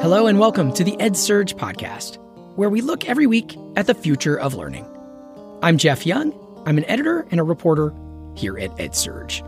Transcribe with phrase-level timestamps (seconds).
[0.00, 2.16] Hello, and welcome to the EdSurge podcast,
[2.56, 4.86] where we look every week at the future of learning.
[5.62, 6.32] I'm Jeff Young.
[6.64, 7.92] I'm an editor and a reporter
[8.34, 9.44] here at EdSurge.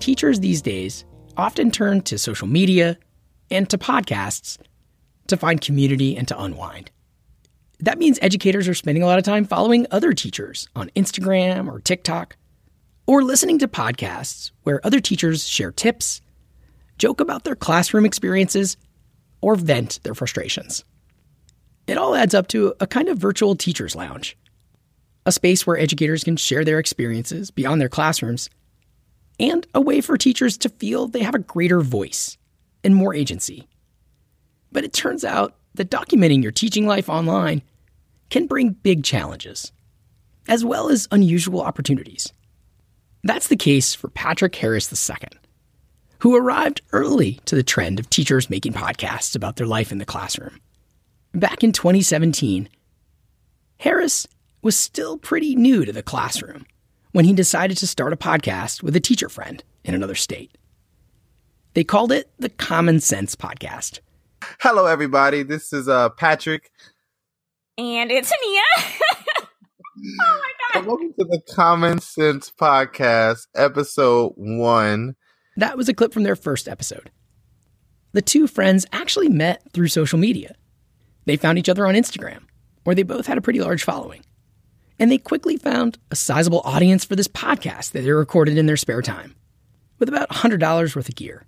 [0.00, 1.04] Teachers these days
[1.36, 2.96] often turn to social media
[3.50, 4.56] and to podcasts
[5.26, 6.90] to find community and to unwind.
[7.80, 11.80] That means educators are spending a lot of time following other teachers on Instagram or
[11.80, 12.36] TikTok,
[13.06, 16.22] or listening to podcasts where other teachers share tips,
[16.98, 18.76] joke about their classroom experiences,
[19.40, 20.84] or vent their frustrations.
[21.86, 24.36] It all adds up to a kind of virtual teacher's lounge,
[25.24, 28.50] a space where educators can share their experiences beyond their classrooms,
[29.38, 32.38] and a way for teachers to feel they have a greater voice
[32.82, 33.68] and more agency.
[34.72, 37.62] But it turns out that documenting your teaching life online
[38.30, 39.72] can bring big challenges,
[40.48, 42.32] as well as unusual opportunities.
[43.22, 45.16] That's the case for Patrick Harris II,
[46.26, 50.04] who arrived early to the trend of teachers making podcasts about their life in the
[50.04, 50.60] classroom.
[51.32, 52.68] Back in 2017,
[53.78, 54.26] Harris
[54.60, 56.66] was still pretty new to the classroom
[57.12, 60.58] when he decided to start a podcast with a teacher friend in another state.
[61.74, 64.00] They called it the Common Sense Podcast.
[64.58, 65.44] Hello, everybody.
[65.44, 66.72] This is uh, Patrick.
[67.78, 68.96] And it's Ania.
[69.46, 69.46] oh
[70.18, 70.86] my God.
[70.86, 75.14] Welcome to the Common Sense Podcast, episode one.
[75.56, 77.10] That was a clip from their first episode.
[78.12, 80.54] The two friends actually met through social media.
[81.24, 82.42] They found each other on Instagram,
[82.84, 84.22] where they both had a pretty large following.
[84.98, 88.76] And they quickly found a sizable audience for this podcast that they recorded in their
[88.76, 89.34] spare time,
[89.98, 91.44] with about $100 worth of gear.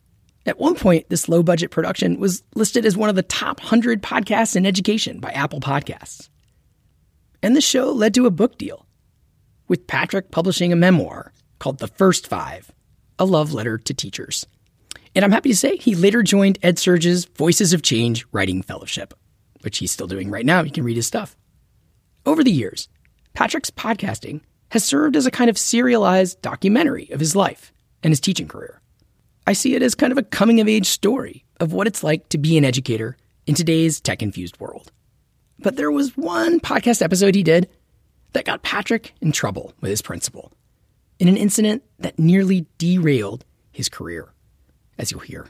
[0.47, 4.03] At one point, this low budget production was listed as one of the top 100
[4.03, 6.29] podcasts in education by Apple Podcasts.
[7.43, 8.87] And the show led to a book deal,
[9.69, 12.73] with Patrick publishing a memoir called The First Five
[13.19, 14.47] A Love Letter to Teachers.
[15.15, 19.15] And I'm happy to say he later joined EdSurge's Voices of Change Writing Fellowship,
[19.63, 20.63] which he's still doing right now.
[20.63, 21.37] You can read his stuff.
[22.25, 22.89] Over the years,
[23.35, 28.21] Patrick's podcasting has served as a kind of serialized documentary of his life and his
[28.21, 28.81] teaching career.
[29.47, 32.29] I see it as kind of a coming of age story of what it's like
[32.29, 34.93] to be an educator in today's tech infused world.
[35.59, 37.69] But there was one podcast episode he did
[38.33, 40.53] that got Patrick in trouble with his principal
[41.19, 44.29] in an incident that nearly derailed his career,
[44.99, 45.47] as you'll hear.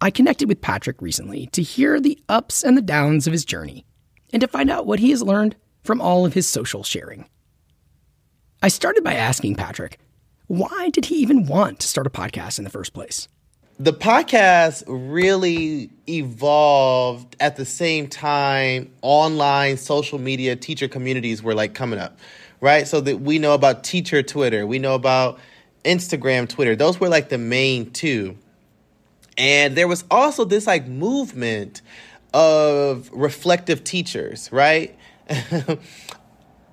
[0.00, 3.84] I connected with Patrick recently to hear the ups and the downs of his journey
[4.32, 7.26] and to find out what he has learned from all of his social sharing.
[8.62, 9.98] I started by asking Patrick
[10.48, 13.28] why did he even want to start a podcast in the first place?
[13.78, 21.74] The podcast really evolved at the same time online social media teacher communities were like
[21.74, 22.18] coming up,
[22.60, 22.86] right?
[22.86, 25.38] So that we know about teacher Twitter, we know about
[25.84, 26.76] Instagram, Twitter.
[26.76, 28.36] Those were like the main two.
[29.36, 31.82] And there was also this like movement
[32.34, 34.96] of reflective teachers, right?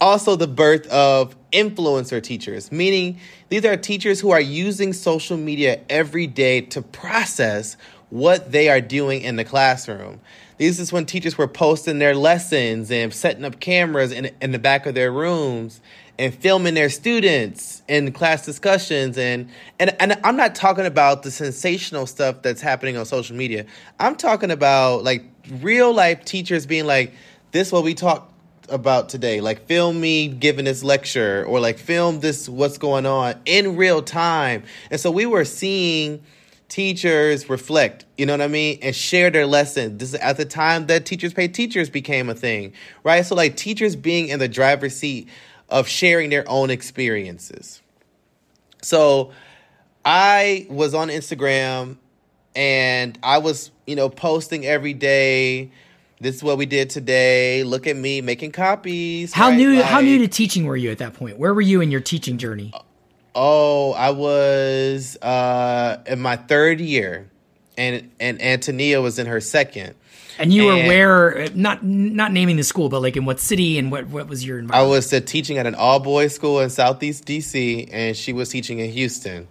[0.01, 3.19] also the birth of influencer teachers, meaning
[3.49, 7.77] these are teachers who are using social media every day to process
[8.09, 10.19] what they are doing in the classroom.
[10.57, 14.59] This is when teachers were posting their lessons and setting up cameras in, in the
[14.59, 15.81] back of their rooms
[16.17, 19.49] and filming their students in class discussions and,
[19.79, 23.65] and and I'm not talking about the sensational stuff that's happening on social media.
[23.99, 25.25] I'm talking about like
[25.59, 27.13] real life teachers being like,
[27.51, 28.31] this is what we talked
[28.69, 29.41] about today.
[29.41, 34.01] Like film me giving this lecture or like film this what's going on in real
[34.01, 34.63] time.
[34.89, 36.23] And so we were seeing
[36.67, 39.97] teachers reflect, you know what I mean, and share their lesson.
[39.97, 43.25] This is at the time that teachers pay teachers became a thing, right?
[43.25, 45.29] So like teachers being in the driver's seat
[45.69, 47.81] of sharing their own experiences.
[48.81, 49.31] So
[50.03, 51.97] I was on Instagram
[52.55, 55.71] and I was, you know, posting every day
[56.19, 57.63] this is what we did today.
[57.63, 59.33] Look at me making copies.
[59.33, 59.57] How right?
[59.57, 61.37] new like, how new to teaching were you at that point?
[61.37, 62.73] Where were you in your teaching journey?
[63.35, 67.29] Oh, I was uh, in my third year,
[67.77, 69.95] and and Antonia was in her second.
[70.37, 71.47] And you and were where?
[71.53, 74.59] Not not naming the school, but like in what city and what what was your
[74.59, 74.87] environment?
[74.87, 78.49] I was uh, teaching at an all boys school in Southeast DC, and she was
[78.49, 79.47] teaching in Houston.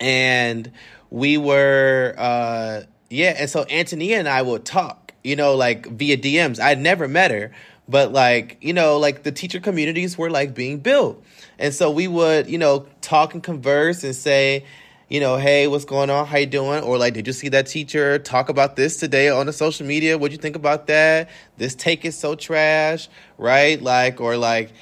[0.00, 0.72] And
[1.10, 6.16] we were, uh, yeah, and so Antonia and I would talk you know, like via
[6.16, 6.60] DMs.
[6.60, 7.52] I'd never met her,
[7.88, 11.22] but like, you know, like the teacher communities were like being built.
[11.58, 14.64] And so we would, you know, talk and converse and say,
[15.08, 16.26] you know, hey, what's going on?
[16.26, 16.82] How you doing?
[16.82, 20.16] Or like, did you see that teacher talk about this today on the social media?
[20.16, 21.28] What'd you think about that?
[21.58, 23.80] This take is so trash, right?
[23.80, 24.72] Like, or like,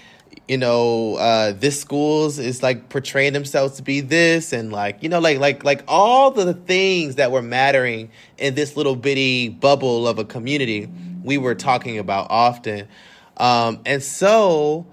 [0.47, 5.09] you know, uh, this schools is like portraying themselves to be this, and like, you
[5.09, 10.07] know, like like like all the things that were mattering in this little bitty bubble
[10.07, 10.89] of a community,
[11.23, 12.89] we were talking about often,
[13.37, 14.87] um, and so,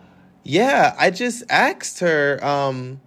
[0.47, 2.43] yeah, I just asked her.
[2.43, 3.01] Um,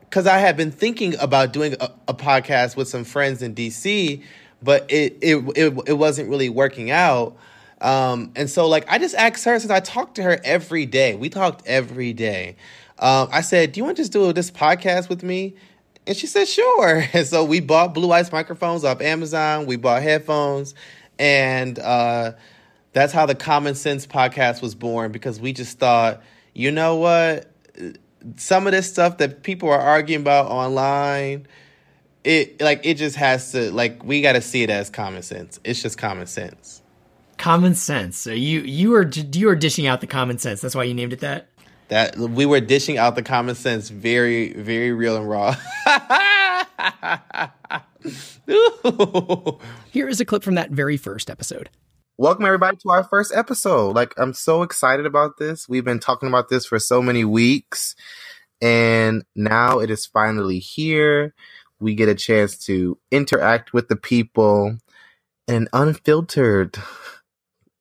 [0.00, 4.22] because I had been thinking about doing a, a, podcast with some friends in DC,
[4.62, 7.36] but it it it, it wasn't really working out.
[7.80, 11.16] Um, and so like I just asked her since I talked to her every day.
[11.16, 12.54] We talked every day.
[13.00, 15.56] Um, I said, "Do you want to just do this podcast with me?"
[16.06, 19.66] And she said, "Sure." And so we bought Blue Ice microphones off Amazon.
[19.66, 20.76] We bought headphones,
[21.18, 22.32] and uh,
[22.94, 25.12] that's how the Common Sense podcast was born.
[25.12, 26.22] Because we just thought,
[26.54, 27.50] you know what
[28.36, 31.46] some of this stuff that people are arguing about online,
[32.22, 35.60] it like it just has to like we got to see it as common sense.
[35.64, 36.82] It's just common sense.
[37.36, 38.16] Common sense.
[38.16, 40.60] So you you are you are dishing out the common sense.
[40.60, 41.48] That's why you named it that.
[41.88, 45.54] That we were dishing out the common sense, very very real and raw.
[49.90, 51.68] Here is a clip from that very first episode.
[52.16, 53.96] Welcome everybody to our first episode.
[53.96, 55.68] Like I'm so excited about this.
[55.68, 57.96] We've been talking about this for so many weeks
[58.62, 61.34] and now it is finally here.
[61.80, 64.78] We get a chance to interact with the people
[65.48, 66.76] and unfiltered.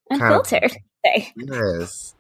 [0.10, 0.78] Unfiltered.
[1.06, 2.13] Kind of, yes.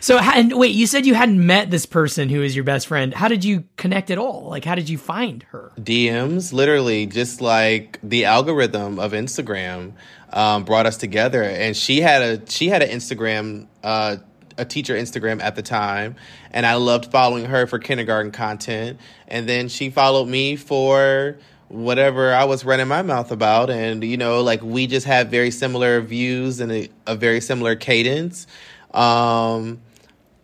[0.00, 3.14] So, and wait, you said you hadn't met this person who is your best friend.
[3.14, 4.48] How did you connect at all?
[4.48, 5.72] Like, how did you find her?
[5.78, 9.92] DMs, literally, just like the algorithm of Instagram
[10.32, 14.16] um, brought us together, and she had a she had an Instagram, uh,
[14.58, 16.16] a teacher Instagram at the time,
[16.50, 21.36] and I loved following her for kindergarten content, and then she followed me for
[21.68, 25.50] whatever I was running my mouth about, and you know, like we just have very
[25.50, 28.46] similar views and a, a very similar cadence.
[28.94, 29.82] Um,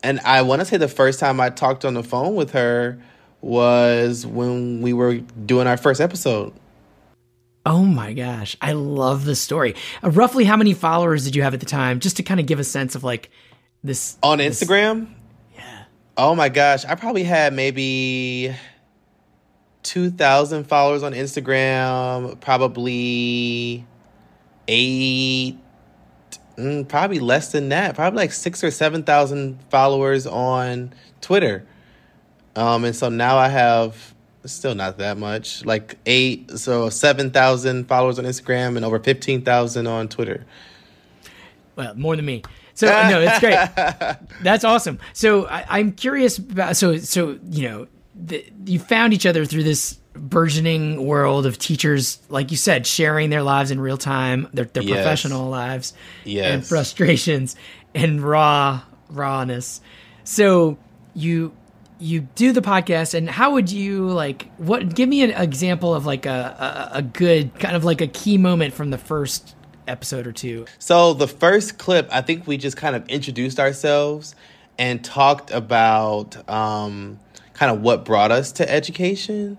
[0.02, 3.00] and I want to say the first time I talked on the phone with her
[3.40, 6.52] was when we were doing our first episode.
[7.64, 9.74] Oh my gosh, I love the story.
[10.02, 12.46] Uh, roughly, how many followers did you have at the time, just to kind of
[12.46, 13.30] give a sense of like
[13.84, 15.08] this on this, Instagram?
[15.54, 15.84] Yeah.
[16.16, 18.54] Oh my gosh, I probably had maybe
[19.82, 22.40] two thousand followers on Instagram.
[22.40, 23.86] Probably
[24.66, 25.58] eight,
[26.60, 27.94] mm, probably less than that.
[27.94, 31.66] Probably like six or seven thousand followers on Twitter.
[32.56, 34.14] Um, and so now I have
[34.44, 35.64] still not that much.
[35.64, 40.44] Like eight, so seven thousand followers on Instagram and over fifteen thousand on Twitter.
[41.76, 42.42] Well, more than me.
[42.74, 43.58] So no, it's great.
[44.42, 44.98] That's awesome.
[45.12, 47.86] So I, am curious about so so you know
[48.26, 53.30] the, you found each other through this burgeoning world of teachers, like you said, sharing
[53.30, 54.96] their lives in real time, their their yes.
[54.96, 55.92] professional lives,
[56.24, 56.52] yes.
[56.52, 57.56] and frustrations
[57.94, 59.80] and raw rawness.
[60.24, 60.78] So
[61.14, 61.52] you
[61.98, 66.06] you do the podcast and how would you like what give me an example of
[66.06, 69.54] like a, a, a good kind of like a key moment from the first
[69.86, 74.34] episode or two so the first clip i think we just kind of introduced ourselves
[74.78, 77.18] and talked about um,
[77.60, 79.58] kind of what brought us to education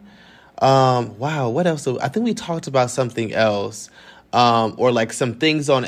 [0.57, 3.89] um, wow what else i think we talked about something else
[4.33, 5.86] um, or like some things on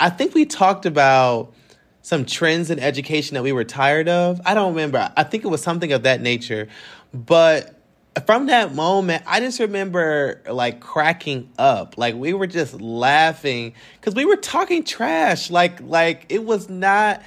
[0.00, 1.52] i think we talked about
[2.00, 4.40] some trends in education that we were tired of.
[4.46, 5.12] I don't remember.
[5.14, 6.68] I think it was something of that nature.
[7.12, 7.78] But
[8.26, 11.98] from that moment, I just remember like cracking up.
[11.98, 15.50] Like we were just laughing cuz we were talking trash.
[15.50, 17.20] Like like it was not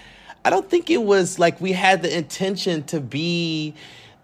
[0.44, 3.76] I don't think it was like we had the intention to be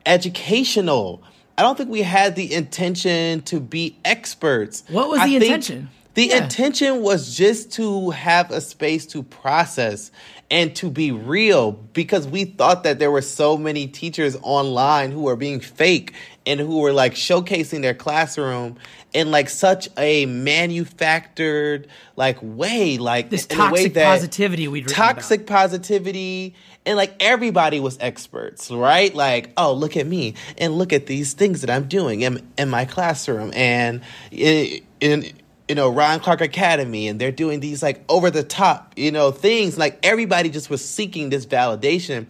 [0.05, 1.21] educational.
[1.57, 4.83] I don't think we had the intention to be experts.
[4.89, 5.89] What was the intention?
[6.15, 6.43] The yeah.
[6.43, 10.09] intention was just to have a space to process
[10.49, 15.21] and to be real because we thought that there were so many teachers online who
[15.21, 16.13] were being fake
[16.47, 18.77] and who were like showcasing their classroom
[19.17, 25.57] in like such a manufactured like way like this toxic positivity we toxic about.
[25.57, 26.53] positivity
[26.85, 31.33] and like everybody was experts right like oh look at me and look at these
[31.33, 35.25] things that i'm doing in, in my classroom and in, in
[35.67, 39.31] you know, Ron Clark Academy, and they're doing these like over the top, you know,
[39.31, 39.77] things.
[39.77, 42.27] Like everybody just was seeking this validation.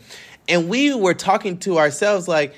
[0.50, 2.56] And we were talking to ourselves like,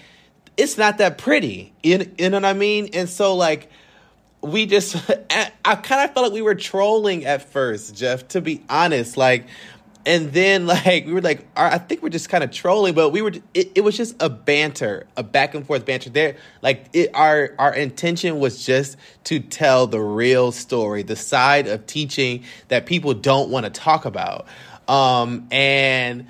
[0.56, 1.74] it's not that pretty.
[1.84, 2.92] You, you know what I mean?
[2.94, 3.70] And so, like,
[4.42, 4.96] we just,
[5.66, 9.18] I kind of felt like we were trolling at first, Jeff, to be honest.
[9.18, 9.48] Like,
[10.06, 13.22] and then like we were like i think we're just kind of trolling but we
[13.22, 17.14] were it, it was just a banter a back and forth banter there like it,
[17.14, 22.86] our our intention was just to tell the real story the side of teaching that
[22.86, 24.48] people don't want to talk about
[24.88, 26.26] um and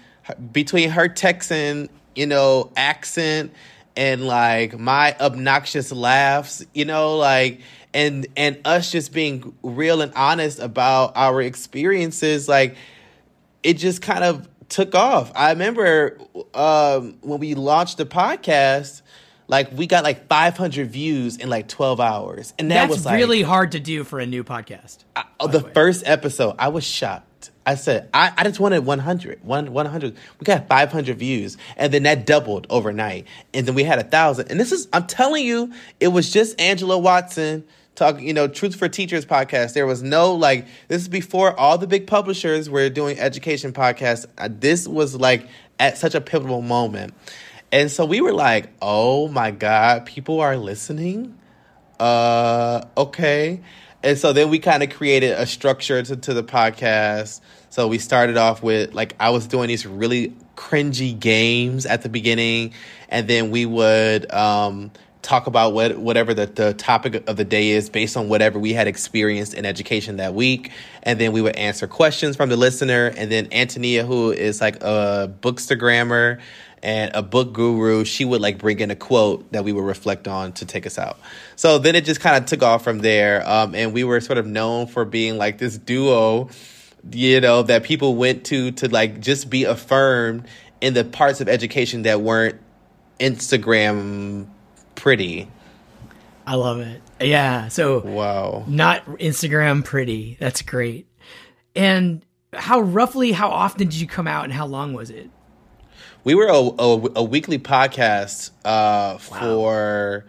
[0.52, 3.54] between her Texan, you know, accent
[3.96, 7.62] and like my obnoxious laughs, you know, like
[7.94, 12.76] and and us just being real and honest about our experiences, like
[13.64, 15.32] it just kind of took off.
[15.36, 16.20] I remember
[16.54, 19.02] um, when we launched the podcast,
[19.48, 23.18] like we got like 500 views in like 12 hours, and that That's was like,
[23.18, 25.04] really hard to do for a new podcast.
[25.16, 26.56] I, the first episode.
[26.60, 27.26] I was shocked.
[27.66, 30.16] I said, I, I just wanted 100, one, 100.
[30.40, 31.56] We got 500 views.
[31.78, 33.28] And then that doubled overnight.
[33.54, 34.50] And then we had a thousand.
[34.50, 37.64] And this is, I'm telling you, it was just Angela Watson
[38.00, 39.74] talking, you know, Truth for Teachers podcast.
[39.74, 44.26] There was no, like, this is before all the big publishers were doing education podcasts.
[44.38, 45.48] Uh, this was like
[45.80, 47.14] at such a pivotal moment.
[47.72, 51.38] And so we were like, oh my God, people are listening?
[52.00, 53.62] Uh, okay.
[54.02, 57.42] And so then we kind of created a structure to, to the podcast.
[57.70, 62.10] So we started off with like I was doing these really cringy games at the
[62.10, 62.74] beginning,
[63.10, 64.92] and then we would um,
[65.22, 68.74] talk about what whatever the, the topic of the day is based on whatever we
[68.74, 70.72] had experienced in education that week,
[71.04, 74.78] and then we would answer questions from the listener, and then Antonia, who is like
[74.82, 76.40] a bookstagrammer
[76.82, 80.30] and a book guru, she would like bring in a quote that we would reflect
[80.30, 81.20] on to take us out.
[81.58, 84.38] So then it just kind of took off from there, um, and we were sort
[84.38, 86.50] of known for being like this duo
[87.12, 90.46] you know, that people went to to like just be affirmed
[90.82, 92.60] in the parts of education that weren't
[93.20, 94.48] Instagram
[95.00, 95.50] pretty.
[96.46, 97.02] I love it.
[97.22, 97.68] Yeah.
[97.70, 100.38] So wow, not Instagram pretty.
[100.40, 101.08] That's great.
[101.76, 105.30] And how roughly, how often did you come out, and how long was it?
[106.24, 109.20] We were a, a, a weekly podcast uh, wow.
[109.20, 110.26] for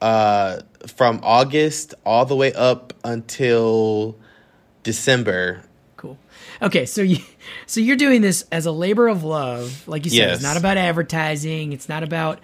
[0.00, 4.16] uh, from August all the way up until
[4.82, 5.62] December
[5.96, 6.16] Cool.
[6.62, 7.18] okay, so you
[7.66, 10.16] so you're doing this as a labor of love, like you said.
[10.16, 10.34] Yes.
[10.36, 11.72] It's not about advertising.
[11.72, 12.40] It's not about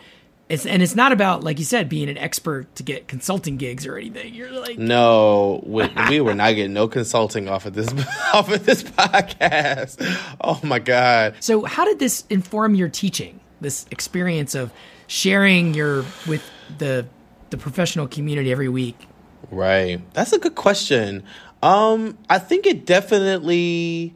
[0.52, 3.86] it's and it's not about like you said being an expert to get consulting gigs
[3.86, 4.34] or anything.
[4.34, 7.88] You're like no, we, we were not getting no consulting off of this
[8.34, 9.96] off of this podcast.
[10.42, 11.36] Oh my god!
[11.40, 13.40] So how did this inform your teaching?
[13.62, 14.70] This experience of
[15.06, 17.06] sharing your with the
[17.48, 19.08] the professional community every week.
[19.50, 20.00] Right.
[20.12, 21.24] That's a good question.
[21.62, 24.14] Um, I think it definitely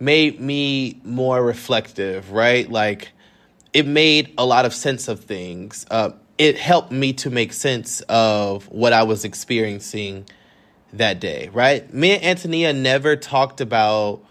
[0.00, 2.68] made me more reflective, right?
[2.68, 3.12] Like
[3.72, 5.86] it made a lot of sense of things.
[5.90, 10.26] Uh, it helped me to make sense of what I was experiencing
[10.92, 11.92] that day, right?
[11.92, 14.22] Me and Antonia never talked about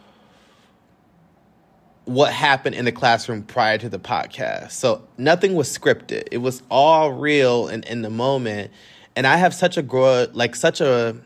[2.05, 4.71] what happened in the classroom prior to the podcast.
[4.71, 6.29] So nothing was scripted.
[6.31, 8.71] It was all real and in the moment.
[9.15, 11.17] And I have such a grow like such a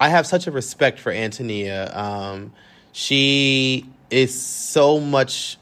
[0.00, 1.90] I have such a respect for Antonia.
[1.96, 2.52] Um,
[2.92, 5.58] she is so much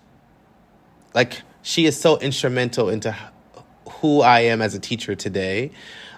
[1.14, 3.16] like she is so instrumental into
[3.88, 5.70] who I am as a teacher today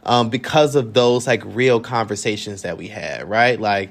[0.02, 3.58] um, because of those like real conversations that we had, right?
[3.58, 3.90] Like,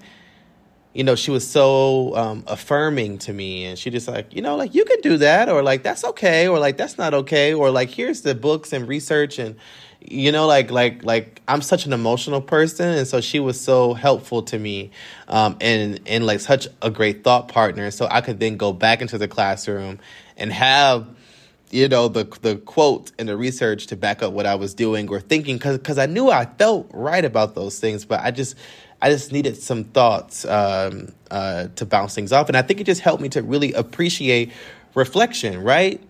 [0.93, 4.57] you know, she was so um, affirming to me, and she just like, you know,
[4.57, 7.71] like you can do that, or like that's okay, or like that's not okay, or
[7.71, 9.55] like here's the books and research and
[10.07, 13.95] you know like like like i'm such an emotional person and so she was so
[13.95, 14.91] helpful to me
[15.29, 19.01] um and and like such a great thought partner so i could then go back
[19.01, 19.97] into the classroom
[20.37, 21.07] and have
[21.71, 25.09] you know the the quote and the research to back up what i was doing
[25.09, 28.55] or thinking because because i knew i felt right about those things but i just
[29.01, 32.85] i just needed some thoughts um uh to bounce things off and i think it
[32.85, 34.51] just helped me to really appreciate
[34.93, 36.01] reflection right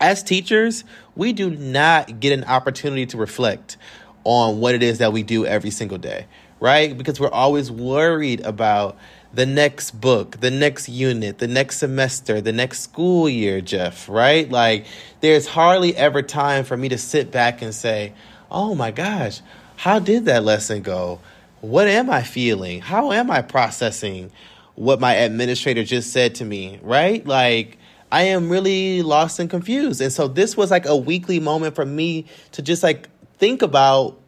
[0.00, 0.84] as teachers,
[1.16, 3.76] we do not get an opportunity to reflect
[4.24, 6.26] on what it is that we do every single day,
[6.60, 6.96] right?
[6.96, 8.96] Because we're always worried about
[9.32, 14.50] the next book, the next unit, the next semester, the next school year, Jeff, right?
[14.50, 14.86] Like,
[15.20, 18.14] there's hardly ever time for me to sit back and say,
[18.50, 19.40] oh my gosh,
[19.76, 21.20] how did that lesson go?
[21.60, 22.80] What am I feeling?
[22.80, 24.30] How am I processing
[24.74, 27.26] what my administrator just said to me, right?
[27.26, 27.78] Like,
[28.10, 30.00] I am really lost and confused.
[30.00, 33.08] And so this was like a weekly moment for me to just like
[33.38, 34.18] think about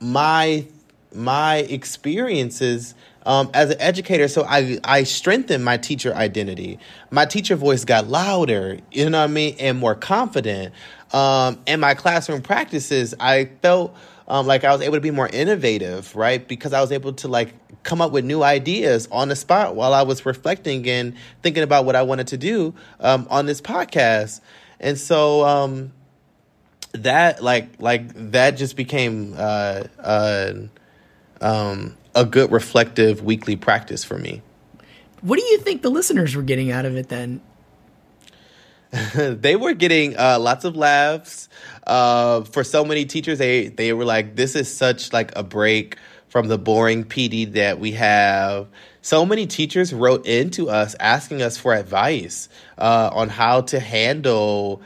[0.00, 0.66] my
[1.12, 2.94] my experiences
[3.30, 4.26] um, as an educator.
[4.26, 6.80] So I I strengthened my teacher identity.
[7.12, 10.74] My teacher voice got louder, you know what I mean, and more confident.
[11.12, 13.96] Um, and my classroom practices, I felt
[14.26, 16.46] um, like I was able to be more innovative, right?
[16.46, 19.94] Because I was able to like come up with new ideas on the spot while
[19.94, 24.40] I was reflecting and thinking about what I wanted to do um, on this podcast.
[24.80, 25.92] And so um,
[26.94, 30.52] that like like that just became uh, uh,
[31.40, 34.42] um, a good reflective weekly practice for me.
[35.22, 37.40] What do you think the listeners were getting out of it then?
[39.14, 41.48] they were getting uh, lots of laughs.
[41.86, 45.96] Uh, for so many teachers, they they were like, "This is such like a break
[46.28, 48.68] from the boring PD that we have."
[49.02, 52.48] So many teachers wrote into us asking us for advice
[52.78, 54.82] uh, on how to handle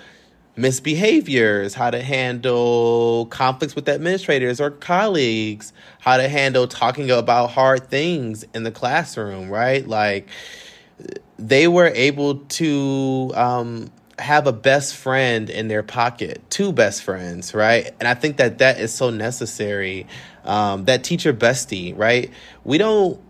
[0.56, 7.88] misbehaviors, how to handle conflicts with administrators or colleagues, how to handle talking about hard
[7.88, 9.86] things in the classroom, right?
[9.86, 10.28] Like
[11.38, 17.52] they were able to um, have a best friend in their pocket, two best friends,
[17.54, 17.92] right?
[17.98, 20.06] And I think that that is so necessary.
[20.44, 22.30] Um, that teacher bestie, right?
[22.64, 23.20] We don't.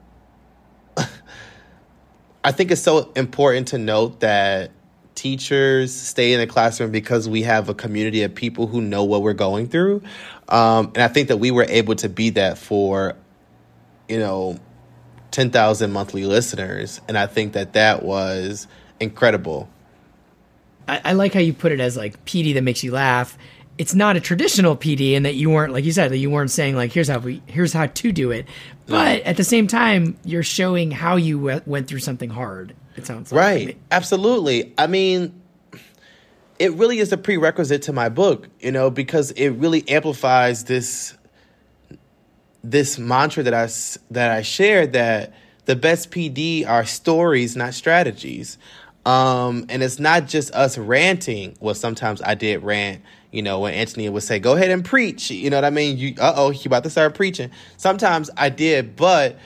[2.44, 4.70] I think it's so important to note that
[5.14, 9.22] teachers stay in the classroom because we have a community of people who know what
[9.22, 10.02] we're going through.
[10.48, 13.16] Um, and I think that we were able to be that for,
[14.08, 14.58] you know,
[15.30, 17.00] 10,000 monthly listeners.
[17.08, 18.66] And I think that that was
[19.00, 19.68] incredible.
[20.86, 23.36] I, I, like how you put it as like PD that makes you laugh.
[23.76, 26.52] It's not a traditional PD, and that you weren't like you said that you weren't
[26.52, 28.46] saying like here's how we here's how to do it,
[28.86, 32.76] but at the same time you're showing how you w- went through something hard.
[32.96, 33.40] It sounds like.
[33.40, 34.72] right, absolutely.
[34.78, 35.40] I mean,
[36.58, 41.16] it really is a prerequisite to my book, you know, because it really amplifies this
[42.62, 43.68] this mantra that I
[44.12, 45.32] that I shared that
[45.66, 48.58] the best PD are stories, not strategies.
[49.06, 51.56] Um, and it's not just us ranting.
[51.60, 55.30] Well, sometimes I did rant, you know, when Antonia would say, "Go ahead and preach."
[55.30, 55.98] You know what I mean?
[55.98, 57.50] You, uh oh, you about to start preaching.
[57.76, 59.38] Sometimes I did, but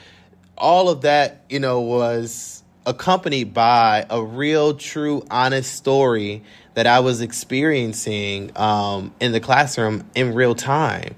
[0.57, 2.58] all of that, you know, was
[2.89, 6.43] accompanied by a real, true, honest story
[6.73, 11.15] that I was experiencing um, in the classroom in real time.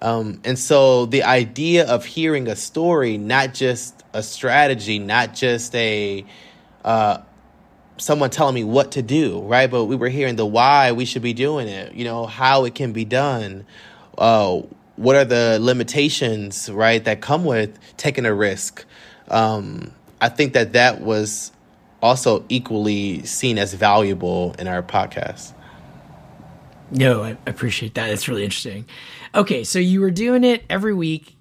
[0.00, 5.74] Um, and so the idea of hearing a story, not just a strategy, not just
[5.74, 6.24] a
[6.84, 7.18] uh,
[7.98, 9.70] someone telling me what to do, right?
[9.70, 12.74] But we were hearing the why we should be doing it, you know, how it
[12.74, 13.66] can be done.
[14.16, 14.62] Uh,
[14.96, 18.86] what are the limitations, right, that come with taking a risk?
[19.28, 21.52] Um, I think that that was
[22.02, 25.52] also equally seen as valuable in our podcast.
[26.90, 28.10] No, I appreciate that.
[28.10, 28.84] It's really interesting.
[29.34, 31.36] Okay, so you were doing it every week,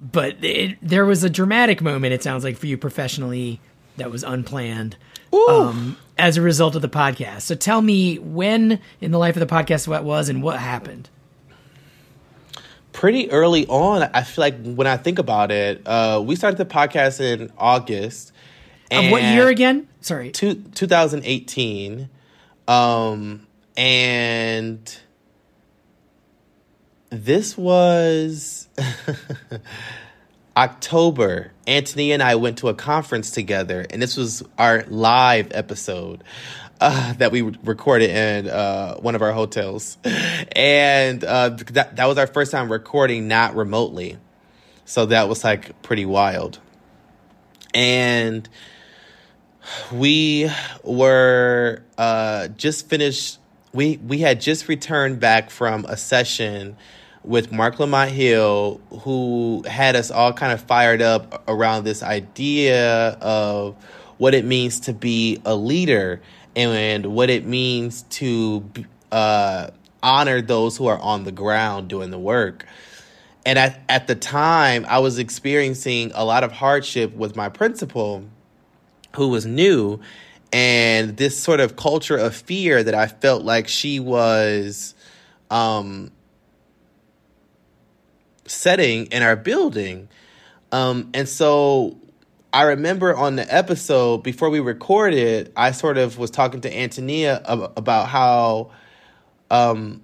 [0.00, 2.14] but it, there was a dramatic moment.
[2.14, 3.60] It sounds like for you professionally
[3.96, 4.96] that was unplanned
[5.32, 7.42] um, as a result of the podcast.
[7.42, 11.10] So tell me when in the life of the podcast what was and what happened.
[12.94, 16.64] Pretty early on, I feel like when I think about it, uh, we started the
[16.64, 18.32] podcast in August.
[18.90, 19.88] Of what year again?
[20.00, 22.08] Sorry, two, 2018.
[22.68, 24.96] Um, and
[27.10, 28.68] this was
[30.56, 31.52] October.
[31.66, 36.22] Antonia and I went to a conference together, and this was our live episode.
[36.80, 42.18] Uh, that we recorded in uh, one of our hotels, and uh, that that was
[42.18, 44.18] our first time recording not remotely,
[44.84, 46.58] so that was like pretty wild.
[47.72, 48.48] And
[49.92, 50.50] we
[50.82, 53.38] were uh, just finished.
[53.72, 56.76] We we had just returned back from a session
[57.22, 63.10] with Marc Lamont Hill, who had us all kind of fired up around this idea
[63.20, 63.76] of
[64.18, 66.20] what it means to be a leader
[66.56, 68.68] and what it means to
[69.10, 69.70] uh,
[70.02, 72.64] honor those who are on the ground doing the work.
[73.46, 78.24] And at, at the time, I was experiencing a lot of hardship with my principal,
[79.16, 80.00] who was new,
[80.52, 84.94] and this sort of culture of fear that I felt like she was
[85.50, 86.10] um,
[88.46, 90.08] setting in our building.
[90.72, 91.98] Um, and so
[92.54, 97.42] I remember on the episode before we recorded, I sort of was talking to Antonia
[97.44, 98.70] about how
[99.50, 100.02] um,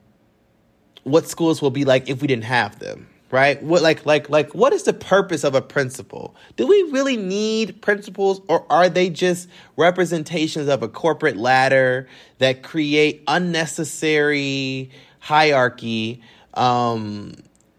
[1.04, 4.52] what schools will be like if we didn't have them right what like like like
[4.56, 9.08] what is the purpose of a principal do we really need principals or are they
[9.08, 12.08] just representations of a corporate ladder
[12.38, 16.20] that create unnecessary hierarchy
[16.54, 17.34] um,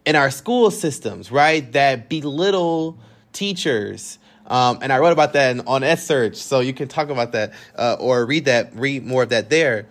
[0.05, 1.71] in our school systems, right?
[1.73, 2.97] That belittle
[3.34, 4.17] teachers.
[4.51, 7.53] Um, and I wrote about that in, on EdSurge, so you can talk about that
[7.77, 9.87] uh, or read that, read more of that there.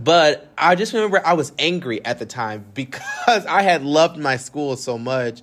[0.00, 4.36] But I just remember I was angry at the time because I had loved my
[4.36, 5.42] school so much.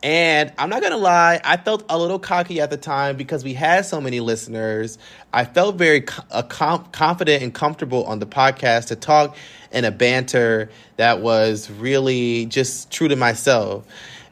[0.00, 3.54] And I'm not gonna lie, I felt a little cocky at the time because we
[3.54, 4.96] had so many listeners.
[5.32, 9.36] I felt very uh, com- confident and comfortable on the podcast to talk
[9.72, 13.84] in a banter that was really just true to myself.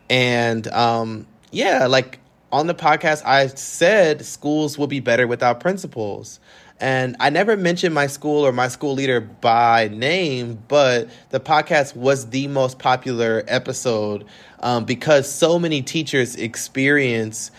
[0.08, 2.20] And um, yeah, like
[2.54, 6.38] on the podcast, I said schools will be better without principals.
[6.78, 11.96] And I never mentioned my school or my school leader by name, but the podcast
[11.96, 14.24] was the most popular episode
[14.60, 17.50] um, because so many teachers experience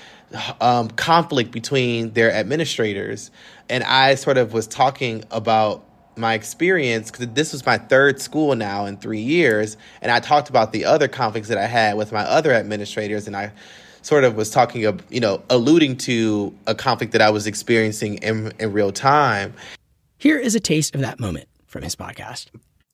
[0.62, 3.32] um, conflict between their administrators.
[3.68, 5.84] And I sort of was talking about
[6.16, 9.76] my experience because this was my third school now in three years.
[10.02, 13.28] And I talked about the other conflicts that I had with my other administrators.
[13.28, 13.52] And I
[14.06, 18.20] sort of was talking of, you know, alluding to a conflict that I was experiencing
[18.20, 19.56] in, in real time.
[20.20, 22.48] Here is a taste of that moment from his podcast.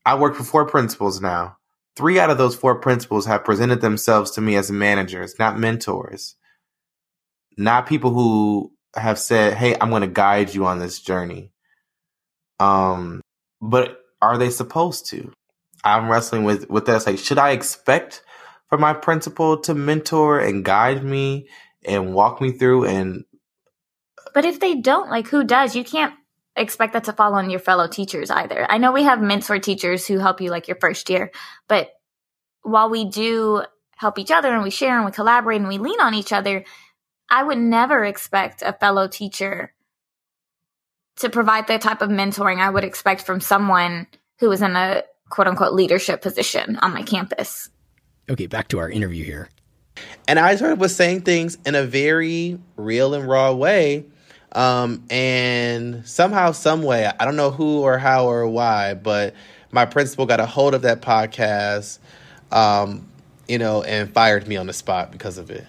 [0.06, 1.58] I work for four principals now.
[1.98, 6.38] Three out of those four principals have presented themselves to me as managers, not mentors,
[7.58, 11.52] not people who have said, Hey, I'm going to guide you on this journey.
[12.62, 13.20] Um,
[13.62, 15.34] but are they supposed to?
[15.84, 16.96] I'm wrestling with, with that.
[16.96, 18.24] It's like, should I expect
[18.72, 21.50] for my principal to mentor and guide me
[21.86, 23.26] and walk me through and
[24.34, 25.76] but if they don't like who does?
[25.76, 26.14] You can't
[26.56, 28.66] expect that to fall on your fellow teachers either.
[28.70, 31.32] I know we have mentor teachers who help you like your first year
[31.68, 31.92] but
[32.64, 33.64] while we do
[33.98, 36.64] help each other and we share and we collaborate and we lean on each other
[37.30, 39.74] i would never expect a fellow teacher
[41.18, 44.08] to provide the type of mentoring i would expect from someone
[44.40, 47.70] who is in a quote unquote leadership position on my campus
[48.32, 49.50] Okay, back to our interview here.
[50.26, 54.06] And I sort of was saying things in a very real and raw way.
[54.54, 59.36] Um, and somehow, some way, I don't know who or how or why, but
[59.72, 62.00] my principal got a hold of that podcast,
[62.54, 63.06] um,
[63.50, 65.68] you know, and fired me on the spot because of it.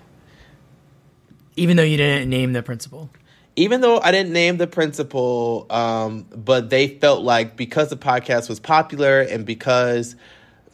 [1.56, 3.10] Even though you didn't name the principal?
[3.56, 8.48] Even though I didn't name the principal, um, but they felt like because the podcast
[8.48, 10.14] was popular and because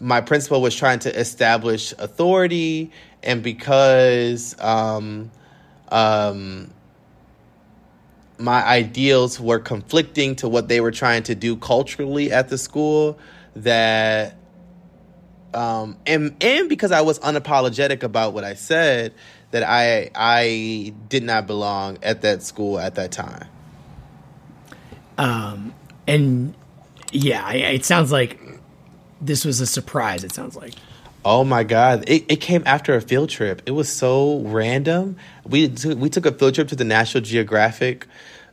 [0.01, 2.91] my principal was trying to establish authority,
[3.23, 5.31] and because um,
[5.89, 6.71] um,
[8.39, 13.19] my ideals were conflicting to what they were trying to do culturally at the school,
[13.57, 14.37] that
[15.53, 19.15] um, and and because I was unapologetic about what I said,
[19.51, 23.49] that I I did not belong at that school at that time.
[25.17, 25.75] Um,
[26.07, 26.55] and
[27.11, 28.39] yeah, it sounds like
[29.21, 30.25] this was a surprise.
[30.25, 30.75] It sounds like.
[31.25, 32.09] Oh my god!
[32.09, 33.63] It, it came after a field trip.
[33.67, 35.17] It was so random.
[35.45, 38.07] We we took a field trip to the National Geographic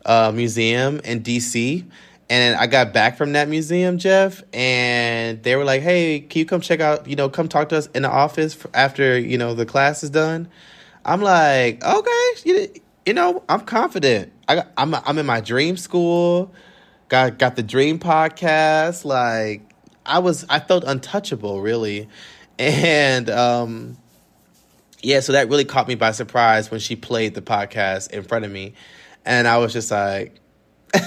[0.05, 1.85] uh, Museum in DC,
[2.29, 6.45] and I got back from that museum, Jeff, and they were like, "Hey, can you
[6.45, 7.07] come check out?
[7.07, 10.09] You know, come talk to us in the office after you know the class is
[10.09, 10.47] done."
[11.05, 12.67] I'm like, "Okay, you,
[13.05, 14.33] you know, I'm confident.
[14.47, 16.51] I I'm I'm in my dream school.
[17.09, 19.05] Got got the dream podcast.
[19.05, 19.69] Like,
[20.05, 22.07] I was I felt untouchable really,
[22.59, 23.97] and um,
[25.01, 28.45] yeah, so that really caught me by surprise when she played the podcast in front
[28.45, 28.73] of me,
[29.25, 30.39] and I was just like,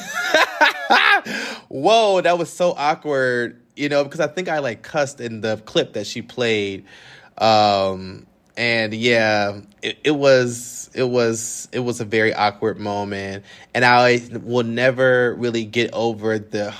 [1.68, 5.56] "Whoa, that was so awkward," you know, because I think I like cussed in the
[5.58, 6.84] clip that she played,
[7.38, 13.84] um, and yeah, it, it was it was it was a very awkward moment, and
[13.84, 16.74] I will never really get over the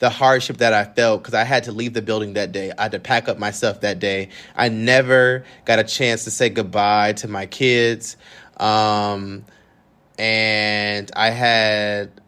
[0.00, 2.72] the hardship that I felt because I had to leave the building that day.
[2.76, 4.30] I had to pack up my stuff that day.
[4.56, 8.16] I never got a chance to say goodbye to my kids.
[8.56, 9.44] Um,
[10.18, 12.20] and I had,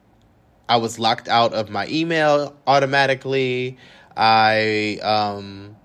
[0.68, 3.78] I was locked out of my email automatically.
[4.16, 5.76] I, um,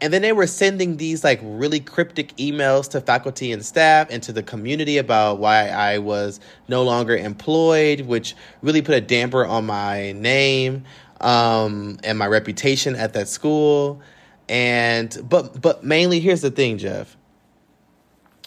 [0.00, 4.22] and then they were sending these like really cryptic emails to faculty and staff and
[4.22, 9.44] to the community about why I was no longer employed, which really put a damper
[9.44, 10.84] on my name
[11.20, 14.00] um, and my reputation at that school.
[14.48, 17.16] And but but mainly here's the thing, Jeff.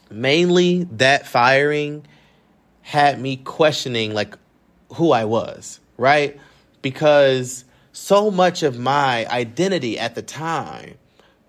[0.10, 2.06] Mainly that firing
[2.82, 4.38] had me questioning like
[4.94, 6.40] who I was, right?
[6.82, 10.98] Because so much of my identity at the time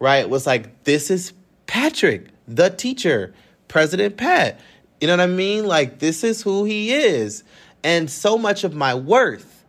[0.02, 1.32] right, was like, this is
[1.66, 3.32] Patrick, the teacher,
[3.68, 4.58] President Pat.
[5.00, 5.64] You know what I mean?
[5.64, 7.44] Like, this is who he is.
[7.84, 9.64] And so much of my worth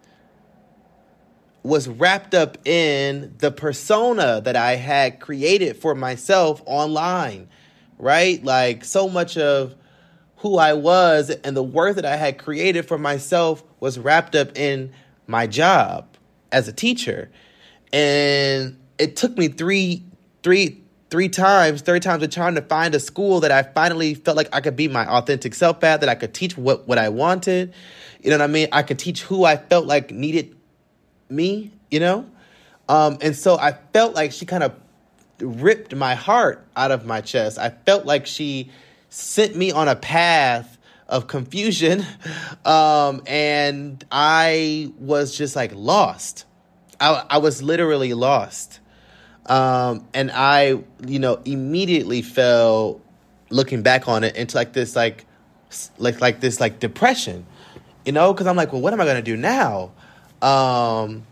[1.61, 7.47] was wrapped up in the persona that I had created for myself online,
[7.99, 8.43] right?
[8.43, 9.75] Like, so much of
[10.37, 14.57] who I was and the worth that I had created for myself was wrapped up
[14.57, 14.93] in
[15.27, 16.07] my job
[16.51, 17.29] as a teacher.
[17.93, 20.03] And it took me three
[20.43, 24.36] three three times, three times of trying to find a school that I finally felt
[24.36, 27.10] like I could be my authentic self at, that I could teach what, what I
[27.10, 27.71] wanted.
[28.23, 28.67] You know what I mean?
[28.71, 30.56] I could teach who I felt like needed
[31.29, 32.27] me, you know?
[32.89, 34.73] Um, and so I felt like she kind of
[35.39, 37.60] ripped my heart out of my chest.
[37.60, 38.71] I felt like she
[39.10, 42.06] sent me on a path of confusion.
[42.65, 46.45] Um, and I was just like lost.
[46.97, 48.79] I, I was literally lost.
[49.47, 53.01] Um, and I, you know, immediately fell
[53.49, 55.25] looking back on it into like this, like,
[55.97, 57.45] like, like this, like depression,
[58.06, 59.91] you know, cause I'm like, well, what am I going to do now?
[60.41, 61.23] Um,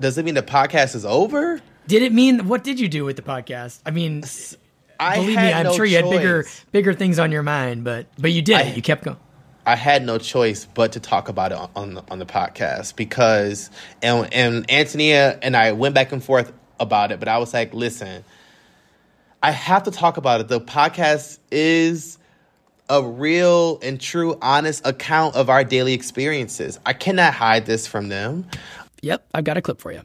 [0.00, 1.60] does it mean the podcast is over?
[1.86, 3.80] Did it mean what did you do with the podcast?
[3.86, 4.24] I mean,
[4.98, 8.06] I believe me, I'm no sure you had bigger bigger things on your mind, but
[8.18, 9.16] but you did I- You kept going.
[9.66, 12.94] I had no choice but to talk about it on, on the, on the podcast
[12.94, 13.68] because
[14.00, 17.74] and and Antonia and I went back and forth about it, but I was like,
[17.74, 18.24] listen,
[19.42, 20.48] I have to talk about it.
[20.48, 22.18] The podcast is
[22.88, 26.78] a real and true, honest account of our daily experiences.
[26.86, 28.46] I cannot hide this from them.
[29.02, 30.02] Yep, I've got a clip for you.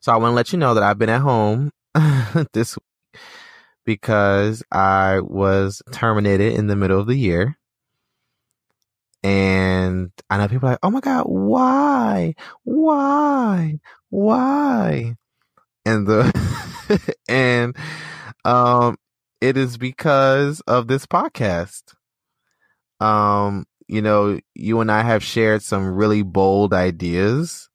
[0.00, 1.70] So I want to let you know that I've been at home
[2.52, 3.20] this week
[3.84, 7.56] because I was terminated in the middle of the year.
[9.24, 12.34] And I know people are like, oh my God, why?
[12.64, 13.80] Why?
[14.10, 15.16] Why?
[15.86, 17.76] And the, and,
[18.44, 18.98] um,
[19.40, 21.82] it is because of this podcast.
[23.00, 27.68] Um, you know, you and I have shared some really bold ideas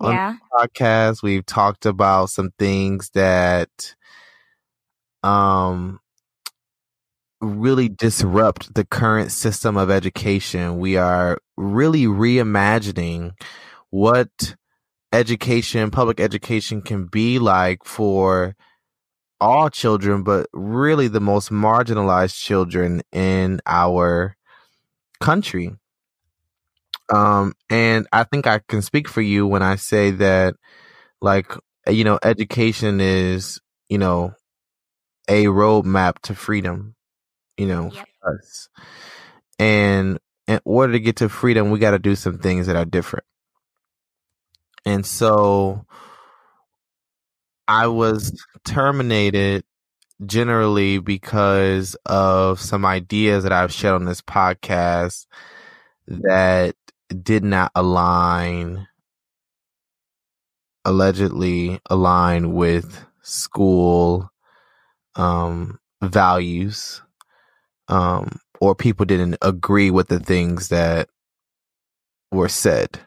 [0.00, 0.36] on Yeah.
[0.52, 3.94] podcast we've talked about some things that
[5.22, 6.00] um
[7.40, 10.78] really disrupt the current system of education.
[10.78, 13.32] We are really reimagining
[13.90, 14.54] what
[15.12, 18.54] education public education can be like for
[19.40, 24.36] all children but really the most marginalized children in our
[25.20, 25.74] country.
[27.12, 30.54] Um, and I think I can speak for you when I say that,
[31.20, 31.52] like,
[31.88, 34.34] you know, education is, you know,
[35.28, 36.94] a roadmap to freedom,
[37.60, 38.08] you know, Yep.
[38.26, 38.68] us.
[39.58, 40.18] And
[40.48, 43.26] in order to get to freedom, we got to do some things that are different.
[44.86, 45.84] And so
[47.68, 48.32] I was
[48.64, 49.64] terminated
[50.26, 55.26] generally because of some ideas that I've shared on this podcast
[56.08, 56.74] that
[57.22, 58.86] did not align
[60.84, 64.30] allegedly align with school
[65.14, 67.02] um values
[67.90, 71.08] um or people didn't agree with the things that
[72.30, 73.00] were said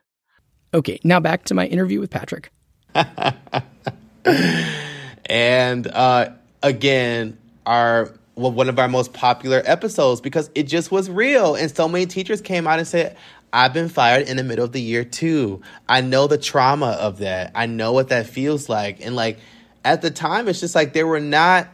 [0.73, 2.51] Okay, now back to my interview with Patrick.
[5.25, 6.29] and uh,
[6.63, 11.73] again, our well, one of our most popular episodes because it just was real, and
[11.73, 13.15] so many teachers came out and said,
[13.51, 15.61] "I've been fired in the middle of the year too.
[15.87, 17.51] I know the trauma of that.
[17.53, 19.37] I know what that feels like." And like
[19.85, 21.67] at the time, it's just like there were not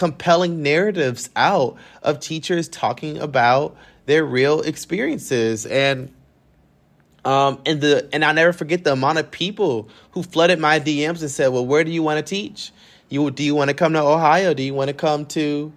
[0.00, 6.10] compelling narratives out of teachers talking about their real experiences and
[7.22, 11.20] um, and the and I'll never forget the amount of people who flooded my DMs
[11.20, 12.72] and said, "Well, where do you want to teach?
[13.10, 14.54] You do you want to come to Ohio?
[14.54, 15.70] Do you want to come to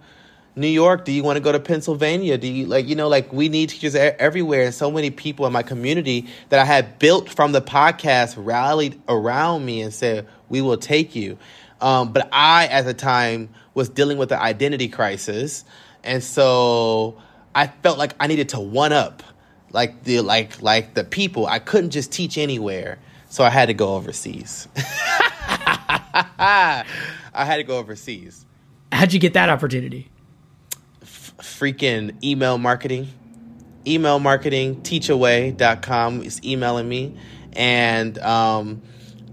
[0.56, 1.04] New York?
[1.04, 2.38] Do you want to go to Pennsylvania?
[2.38, 5.52] Do you like you know like we need teachers everywhere?" And so many people in
[5.52, 10.62] my community that I had built from the podcast rallied around me and said, "We
[10.62, 11.36] will take you."
[11.82, 15.64] Um, but I, at the time, was dealing with the identity crisis,
[16.02, 17.20] and so
[17.54, 19.22] I felt like I needed to one up
[19.74, 21.46] like the like like the people.
[21.46, 24.68] I couldn't just teach anywhere, so I had to go overseas.
[26.16, 26.84] I
[27.34, 28.46] had to go overseas.
[28.92, 30.10] How'd you get that opportunity?
[31.02, 33.08] Freaking email marketing,
[33.86, 37.16] email marketing, teachaway.com is emailing me,
[37.54, 38.80] and um,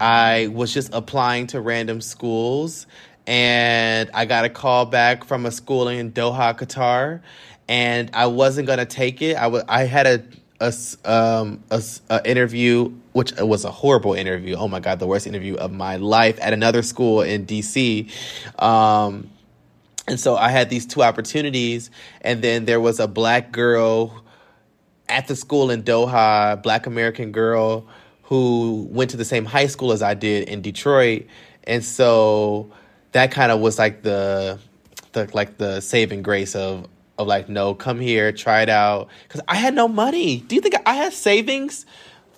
[0.00, 2.88] I was just applying to random schools,
[3.26, 7.20] and I got a call back from a school in Doha, Qatar,
[7.68, 9.36] and I wasn't gonna take it.
[9.36, 10.22] I wa- I had a
[10.60, 10.72] a
[11.04, 14.54] um a, a interview which was a horrible interview.
[14.56, 18.10] Oh my god, the worst interview of my life at another school in DC.
[18.62, 19.28] Um
[20.08, 21.90] and so I had these two opportunities
[22.22, 24.24] and then there was a black girl
[25.08, 27.86] at the school in Doha, black American girl
[28.22, 31.26] who went to the same high school as I did in Detroit.
[31.64, 32.72] And so
[33.12, 34.58] that kind of was like the
[35.12, 36.86] the like the saving grace of
[37.18, 40.40] of like no, come here, try it out cuz I had no money.
[40.40, 41.86] Do you think I had savings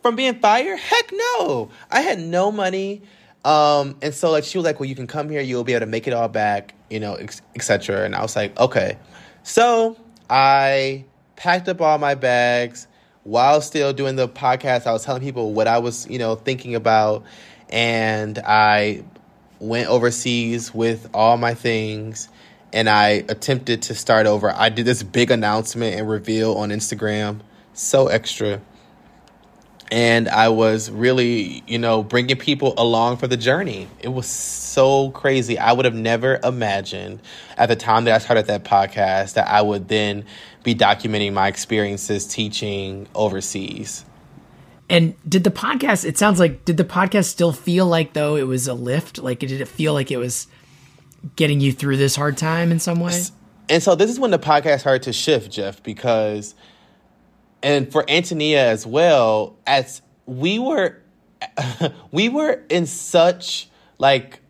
[0.02, 0.78] from being fired?
[0.78, 1.70] Heck no.
[1.90, 3.02] I had no money.
[3.44, 5.42] Um, and so like she was like, "Well, you can come here.
[5.42, 7.18] You'll be able to make it all back, you know,
[7.54, 8.96] etc." And I was like, "Okay."
[9.42, 9.98] So
[10.30, 11.04] I
[11.36, 12.86] packed up all my bags
[13.24, 14.86] while still doing the podcast.
[14.86, 17.24] I was telling people what I was, you know, thinking about,
[17.68, 19.04] and I
[19.60, 22.28] went overseas with all my things.
[22.74, 24.52] and I attempted to start over.
[24.52, 27.40] I did this big announcement and reveal on Instagram,
[27.72, 28.60] so extra.
[29.92, 33.86] And I was really, you know, bringing people along for the journey.
[34.00, 35.56] It was so crazy.
[35.56, 37.20] I would have never imagined
[37.56, 40.24] at the time that I started that podcast that I would then
[40.64, 44.04] be documenting my experiences teaching overseas.
[44.88, 48.46] And did the podcast, it sounds like, did the podcast still feel like though it
[48.46, 49.18] was a lift?
[49.18, 50.46] Like, did it feel like it was
[51.36, 53.22] getting you through this hard time in some way?
[53.68, 56.54] And so this is when the podcast started to shift, Jeff, because,
[57.62, 61.00] and for Antonia as well, as we were,
[62.10, 63.68] we were in such
[63.98, 64.40] like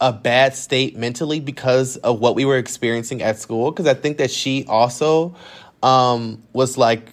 [0.00, 3.70] a bad state mentally because of what we were experiencing at school.
[3.70, 5.36] Because I think that she also
[5.84, 7.12] um, was like,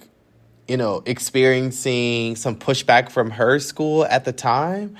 [0.71, 4.95] you know, experiencing some pushback from her school at the time.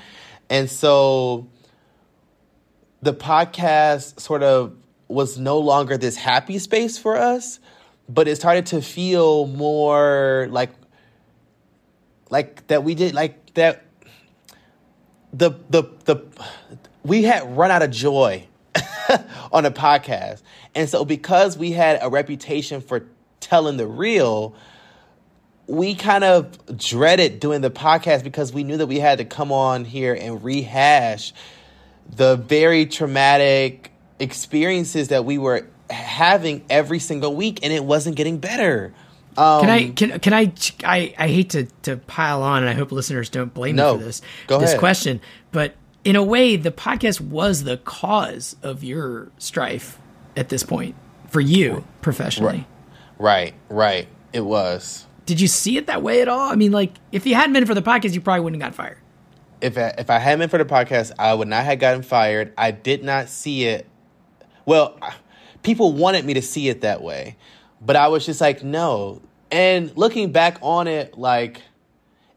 [0.50, 1.48] And so
[3.00, 4.76] the podcast sort of
[5.08, 7.58] was no longer this happy space for us,
[8.06, 10.74] but it started to feel more like
[12.28, 13.86] like that we did like that
[15.32, 16.22] the the the
[17.02, 18.46] we had run out of joy
[19.52, 20.42] on a podcast.
[20.74, 23.06] And so because we had a reputation for
[23.40, 24.54] telling the real,
[25.72, 29.50] we kind of dreaded doing the podcast because we knew that we had to come
[29.50, 31.32] on here and rehash
[32.14, 38.36] the very traumatic experiences that we were having every single week and it wasn't getting
[38.36, 38.92] better.
[39.38, 40.52] Um, can I can can I,
[40.84, 44.00] I I hate to to pile on and I hope listeners don't blame No, me
[44.00, 44.78] for this go this ahead.
[44.80, 45.20] question,
[45.52, 49.98] but in a way the podcast was the cause of your strife
[50.36, 50.96] at this point
[51.28, 52.66] for you professionally.
[53.18, 54.06] Right, right.
[54.34, 55.06] It was.
[55.32, 56.50] Did you see it that way at all?
[56.50, 58.76] I mean, like if you hadn't been for the podcast, you probably wouldn't have got
[58.76, 58.98] fired.
[59.62, 62.52] if I, if I hadn't been for the podcast, I would not have gotten fired.
[62.58, 63.88] I did not see it.
[64.66, 64.98] Well,
[65.62, 67.38] people wanted me to see it that way,
[67.80, 69.22] but I was just like, no.
[69.50, 71.62] And looking back on it, like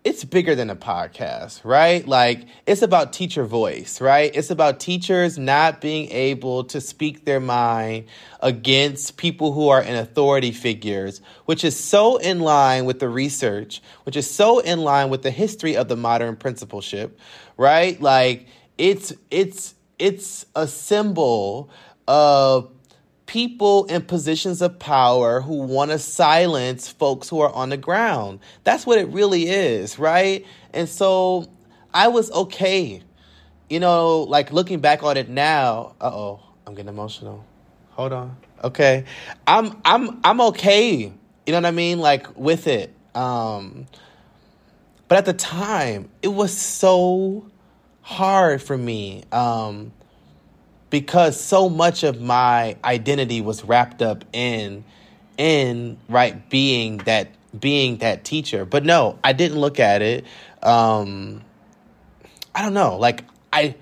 [0.06, 2.08] it's bigger than a podcast, right?
[2.08, 4.30] Like it's about teacher voice, right?
[4.36, 8.06] It's about teachers not being able to speak their mind
[8.39, 13.82] against people who are in authority figures, which is so in line with the research,
[14.04, 17.20] which is so in line with the history of the modern principalship,
[17.58, 18.00] right?
[18.00, 18.46] Like
[18.78, 21.72] it's it's it's a symbol
[22.08, 22.75] of
[23.26, 28.40] people in positions of power who want to silence folks who are on the ground.
[28.64, 30.46] That's what it really is, right?
[30.74, 31.50] And so
[31.94, 33.02] I was okay.
[33.70, 37.44] You know, like looking back on it now, uh-oh, I'm getting emotional.
[37.92, 38.38] Hold on.
[38.64, 39.06] Okay.
[39.48, 41.12] I'm I'm I'm okay.
[41.46, 42.00] You know what I mean?
[42.00, 42.94] Like with it.
[43.16, 43.88] Um
[45.08, 47.50] but at the time, it was so
[48.02, 49.24] hard for me.
[49.32, 49.94] Um
[50.95, 54.86] because so much of my identity was wrapped up in
[55.38, 57.27] in right being that
[57.60, 58.63] being that teacher.
[58.63, 60.23] But no i didn't look at it
[60.63, 61.41] um
[62.55, 63.75] i don't know like i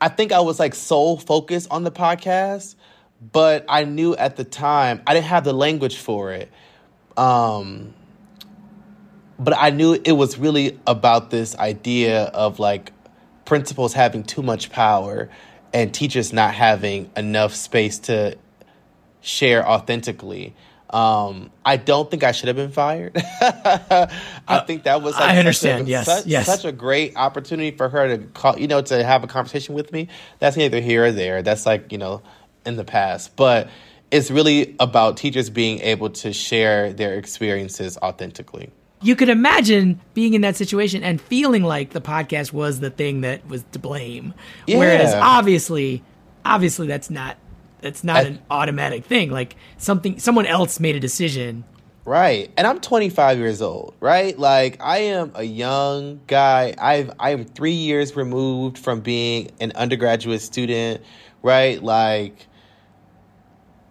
[0.00, 2.74] i think i was like so focused on the podcast
[3.30, 6.50] but i knew at the time i didn't have the language for it
[7.18, 7.92] um
[9.38, 12.90] but i knew it was really about this idea of like
[13.44, 15.28] principals having too much power
[15.72, 18.36] and teachers not having enough space to
[19.20, 20.54] share authentically.
[20.90, 23.12] Um, I don't think I should have been fired.
[23.40, 25.14] I think that was.
[25.14, 25.86] Like I such understand.
[25.86, 26.46] A, Yes, such, yes.
[26.46, 29.92] such a great opportunity for her to call, you know, to have a conversation with
[29.92, 30.08] me.
[30.38, 31.42] That's neither here or there.
[31.42, 32.22] That's like you know,
[32.64, 33.36] in the past.
[33.36, 33.68] But
[34.10, 38.70] it's really about teachers being able to share their experiences authentically.
[39.00, 43.20] You could imagine being in that situation and feeling like the podcast was the thing
[43.20, 44.34] that was to blame.
[44.66, 46.02] Whereas obviously,
[46.44, 47.36] obviously that's not
[47.80, 49.30] that's not I- an automatic thing.
[49.30, 51.64] Like something someone else made a decision.
[52.04, 52.50] Right.
[52.56, 54.36] And I'm 25 years old, right?
[54.38, 56.74] Like I am a young guy.
[56.78, 61.02] I've I am 3 years removed from being an undergraduate student,
[61.42, 61.82] right?
[61.82, 62.46] Like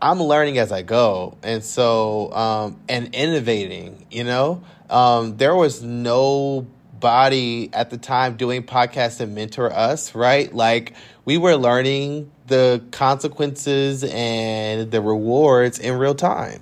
[0.01, 1.37] I'm learning as I go.
[1.43, 4.63] And so um and innovating, you know?
[4.89, 10.53] Um there was nobody at the time doing podcasts to mentor us, right?
[10.53, 10.93] Like
[11.25, 16.61] we were learning the consequences and the rewards in real time.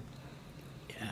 [0.89, 1.11] Yeah.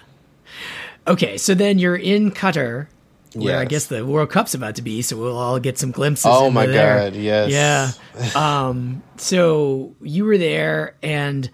[1.07, 2.87] Okay, so then you're in Qatar,
[3.35, 6.25] where I guess the World Cup's about to be, so we'll all get some glimpses.
[6.27, 7.11] Oh my there.
[7.11, 7.51] God, yes.
[7.51, 7.91] Yeah.
[8.35, 11.49] Um, so you were there, and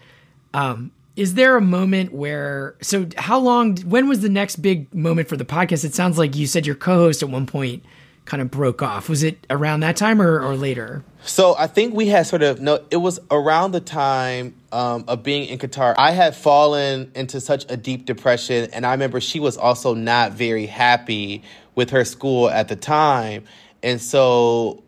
[0.53, 2.75] um, is there a moment where?
[2.81, 3.75] So how long?
[3.79, 5.83] When was the next big moment for the podcast?
[5.83, 7.83] It sounds like you said your co-host at one point
[8.23, 9.09] kind of broke off?
[9.09, 11.03] Was it around that time or, or later?
[11.23, 12.85] So I think we had sort of no.
[12.89, 15.93] It was around the time um, of being in Qatar.
[15.97, 20.31] I had fallen into such a deep depression, and I remember she was also not
[20.31, 21.43] very happy
[21.75, 23.43] with her school at the time,
[23.83, 24.83] and so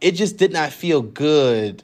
[0.00, 1.82] it just did not feel good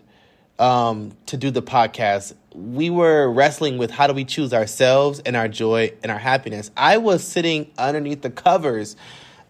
[0.61, 2.35] um, to do the podcast.
[2.55, 6.71] We were wrestling with how do we choose ourselves and our joy and our happiness.
[6.77, 8.97] I was sitting underneath the covers,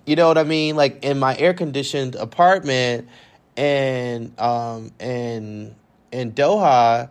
[0.06, 3.08] you know what I mean, like in my air conditioned apartment
[3.56, 5.74] and um and
[6.12, 7.08] in Doha,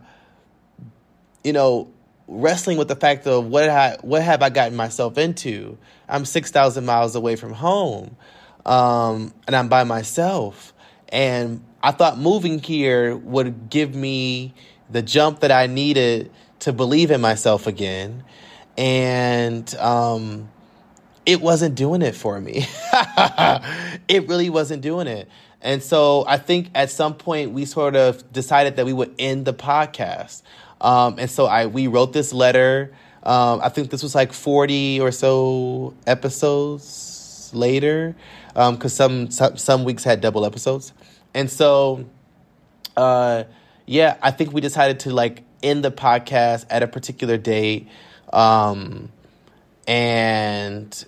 [1.44, 1.90] you know,
[2.26, 5.78] wrestling with the fact of what I, what have I gotten myself into?
[6.08, 8.16] I'm six thousand miles away from home,
[8.64, 10.72] um, and I'm by myself.
[11.10, 14.54] And I thought moving here would give me
[14.90, 16.30] the jump that I needed
[16.60, 18.22] to believe in myself again,
[18.76, 20.48] and um,
[21.24, 22.66] it wasn't doing it for me.
[24.08, 25.28] it really wasn't doing it.
[25.62, 29.44] And so I think at some point we sort of decided that we would end
[29.44, 30.42] the podcast.
[30.80, 32.92] Um, and so I we wrote this letter.
[33.22, 38.16] Um, I think this was like forty or so episodes later,
[38.54, 40.94] because um, some, some some weeks had double episodes,
[41.34, 42.04] and so
[42.96, 43.44] uh,
[43.86, 47.88] yeah, I think we decided to like end the podcast at a particular date,
[48.32, 49.10] um,
[49.86, 51.04] and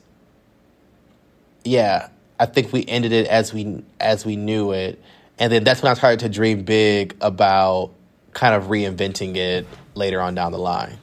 [1.65, 2.09] yeah,
[2.41, 5.03] I think we ended it as we as we knew it,
[5.39, 7.93] and then that's when I started to dream big about
[8.33, 10.99] kind of reinventing it later on down the line.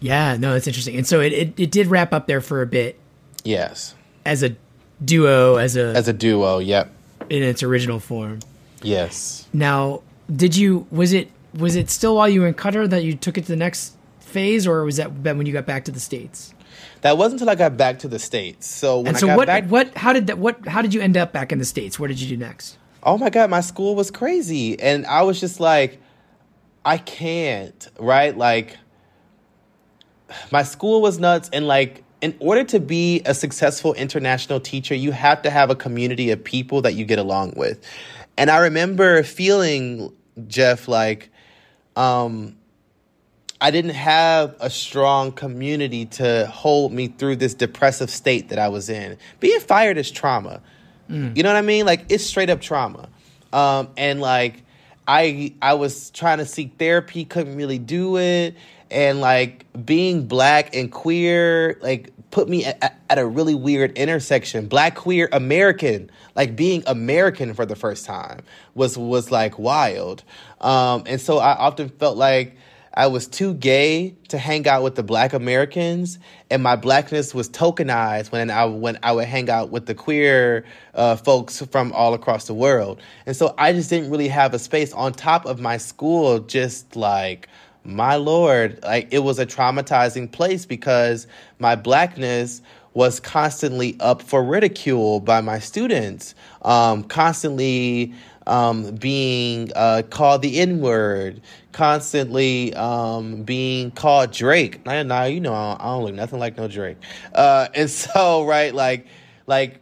[0.00, 0.96] Yeah, no, that's interesting.
[0.96, 2.98] And so it, it, it did wrap up there for a bit.
[3.42, 3.94] Yes.
[4.24, 4.54] As a
[5.04, 6.92] duo, as a as a duo, yep.
[7.30, 8.40] In its original form.
[8.82, 9.46] Yes.
[9.52, 10.02] Now,
[10.34, 13.38] did you was it was it still while you were in Qatar that you took
[13.38, 16.54] it to the next phase, or was that when you got back to the states?
[17.00, 18.66] That wasn't until I got back to the states.
[18.66, 20.94] So when and so I got what back, what how did that what how did
[20.94, 21.98] you end up back in the states?
[21.98, 22.78] What did you do next?
[23.02, 26.00] oh my god, my school was crazy, and I was just like,
[26.84, 28.36] I can't, right?
[28.36, 28.76] Like,
[30.50, 35.12] my school was nuts, and like, in order to be a successful international teacher, you
[35.12, 37.84] have to have a community of people that you get along with.
[38.36, 40.12] And I remember feeling,
[40.46, 41.30] Jeff, like,
[41.96, 42.56] um,
[43.60, 48.68] I didn't have a strong community to hold me through this depressive state that I
[48.68, 49.18] was in.
[49.40, 50.60] Being fired is trauma.
[51.10, 51.36] Mm.
[51.36, 51.84] You know what I mean?
[51.84, 53.08] Like it's straight up trauma.
[53.52, 54.62] Um, and like
[55.08, 58.54] I I was trying to seek therapy, couldn't really do it,
[58.90, 64.66] and like being black and queer like put me at, at a really weird intersection.
[64.66, 68.40] Black queer American, like being American for the first time
[68.74, 70.24] was was like wild.
[70.60, 72.56] Um, and so I often felt like
[72.98, 76.18] I was too gay to hang out with the black Americans,
[76.50, 80.64] and my blackness was tokenized when I when I would hang out with the queer
[80.94, 83.00] uh, folks from all across the world.
[83.24, 86.96] And so I just didn't really have a space on top of my school, just
[86.96, 87.48] like
[87.88, 91.26] my lord, like it was a traumatizing place because
[91.58, 92.60] my blackness
[92.94, 98.12] was constantly up for ridicule by my students, um, constantly
[98.46, 101.40] um, being uh, called the N word,
[101.72, 104.84] constantly um, being called Drake.
[104.84, 106.96] Now, now you know I don't, I don't, look nothing like no Drake,
[107.34, 109.06] uh, and so right, like,
[109.46, 109.80] like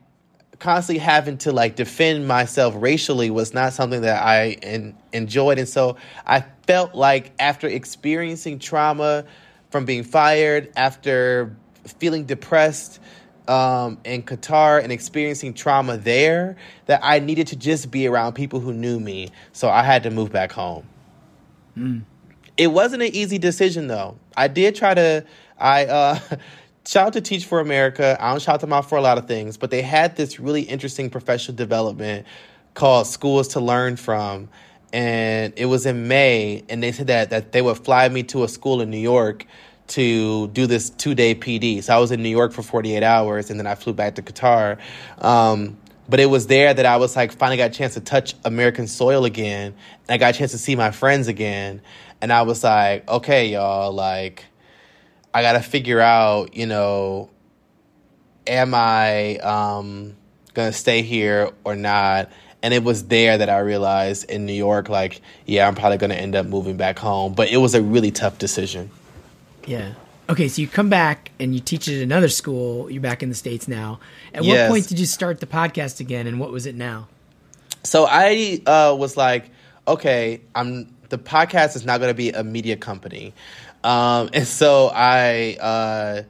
[0.59, 5.97] constantly having to like defend myself racially was not something that I enjoyed, and so
[6.27, 9.25] I felt like after experiencing trauma
[9.71, 11.57] from being fired, after
[11.99, 13.01] feeling depressed
[13.49, 18.61] um, in Qatar and experiencing trauma there that I needed to just be around people
[18.61, 19.31] who knew me.
[19.53, 20.87] So I had to move back home.
[21.77, 22.03] Mm.
[22.57, 24.19] It wasn't an easy decision though.
[24.37, 25.25] I did try to.
[25.59, 26.19] I uh,
[26.87, 28.17] shout out to Teach for America.
[28.21, 30.63] I don't shout them out for a lot of things, but they had this really
[30.63, 32.27] interesting professional development
[32.75, 34.49] called Schools to Learn From.
[34.93, 38.45] And it was in May, and they said that, that they would fly me to
[38.45, 39.45] a school in New York
[39.89, 41.83] to do this two day PD.
[41.83, 44.23] So I was in New York for 48 hours and then I flew back to
[44.23, 44.79] Qatar.
[45.19, 45.77] Um,
[46.09, 48.87] but it was there that I was like finally got a chance to touch American
[48.87, 49.75] soil again.
[50.09, 51.83] And I got a chance to see my friends again.
[52.21, 54.45] And I was like, okay, y'all, like,
[55.37, 57.29] I got to figure out, you know,
[58.47, 60.17] am I um,
[60.55, 62.31] going to stay here or not?
[62.63, 66.09] And it was there that I realized in New York, like, yeah, I'm probably going
[66.09, 67.35] to end up moving back home.
[67.35, 68.89] But it was a really tough decision.
[69.67, 69.93] Yeah.
[70.31, 72.91] Okay, so you come back and you teach at another school.
[72.91, 74.01] You're back in the states now.
[74.33, 74.71] At yes.
[74.71, 77.09] what point did you start the podcast again, and what was it now?
[77.85, 79.51] So I uh, was like,
[79.87, 83.33] okay, I'm the podcast is not going to be a media company,
[83.85, 86.23] um, and so I uh,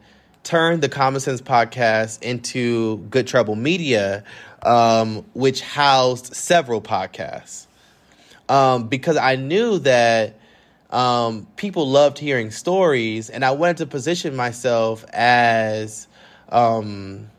[0.43, 4.23] turned the Common Sense podcast into Good Trouble Media,
[4.61, 7.67] um, which housed several podcasts.
[8.49, 10.39] Um, because I knew that
[10.89, 16.07] um, people loved hearing stories, and I wanted to position myself as
[16.49, 17.29] um,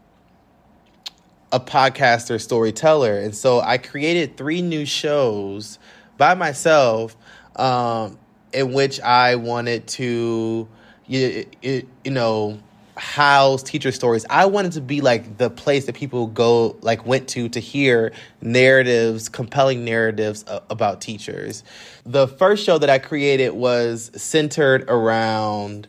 [1.50, 3.18] a podcaster storyteller.
[3.18, 5.78] And so I created three new shows
[6.18, 7.16] by myself
[7.56, 8.18] um,
[8.52, 10.68] in which I wanted to,
[11.06, 12.58] you, you know,
[12.96, 14.26] house teacher stories.
[14.28, 18.12] I wanted to be like the place that people go, like, went to to hear
[18.40, 21.62] narratives, compelling narratives about teachers.
[22.04, 25.86] The first show that I created was centered around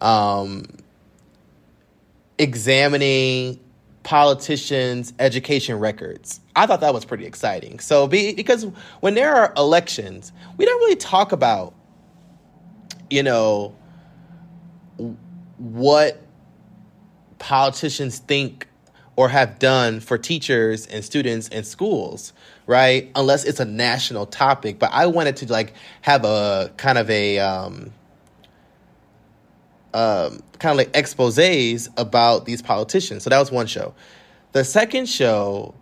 [0.00, 0.64] um,
[2.38, 3.60] examining
[4.02, 6.40] politicians' education records.
[6.56, 7.78] I thought that was pretty exciting.
[7.78, 8.64] So, be, because
[9.00, 11.74] when there are elections, we don't really talk about,
[13.10, 13.74] you know,
[15.58, 16.22] what
[17.38, 18.68] politicians think
[19.16, 22.32] or have done for teachers and students and schools,
[22.66, 23.10] right?
[23.14, 24.78] Unless it's a national topic.
[24.78, 27.92] But I wanted to like have a kind of a um,
[29.92, 33.24] um, kind of like exposés about these politicians.
[33.24, 33.94] So that was one show.
[34.52, 35.74] The second show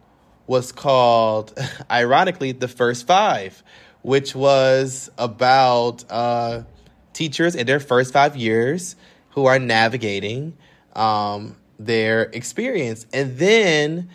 [0.47, 1.57] was called,
[1.91, 3.63] ironically, The First Five,
[4.03, 6.63] which was about uh,
[7.19, 8.97] teachers in their first five years
[9.31, 10.57] who are navigating
[10.95, 13.07] um, their experience.
[13.13, 14.09] And then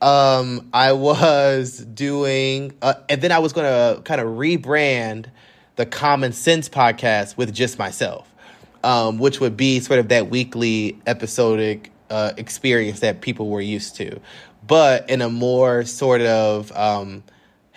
[0.00, 5.26] um, I was doing, uh, and then I was going to kind of rebrand
[5.76, 8.28] the Common Sense podcast with just myself
[8.84, 13.96] um, which would be sort of that weekly episodic uh, experience that people were used
[13.96, 14.20] to,
[14.66, 17.22] but in a more sort of um,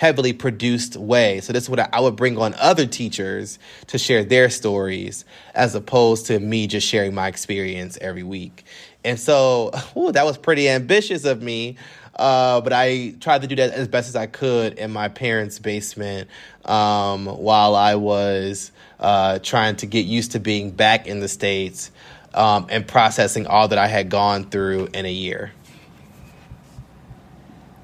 [0.01, 1.39] heavily produced way.
[1.41, 5.25] So this is what I, I would bring on other teachers to share their stories,
[5.53, 8.65] as opposed to me just sharing my experience every week.
[9.03, 11.77] And so, ooh, that was pretty ambitious of me.
[12.15, 15.59] Uh, but I tried to do that as best as I could in my parents'
[15.59, 16.31] basement
[16.65, 21.91] um, while I was uh, trying to get used to being back in the States
[22.33, 25.51] um, and processing all that I had gone through in a year.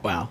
[0.01, 0.29] Wow.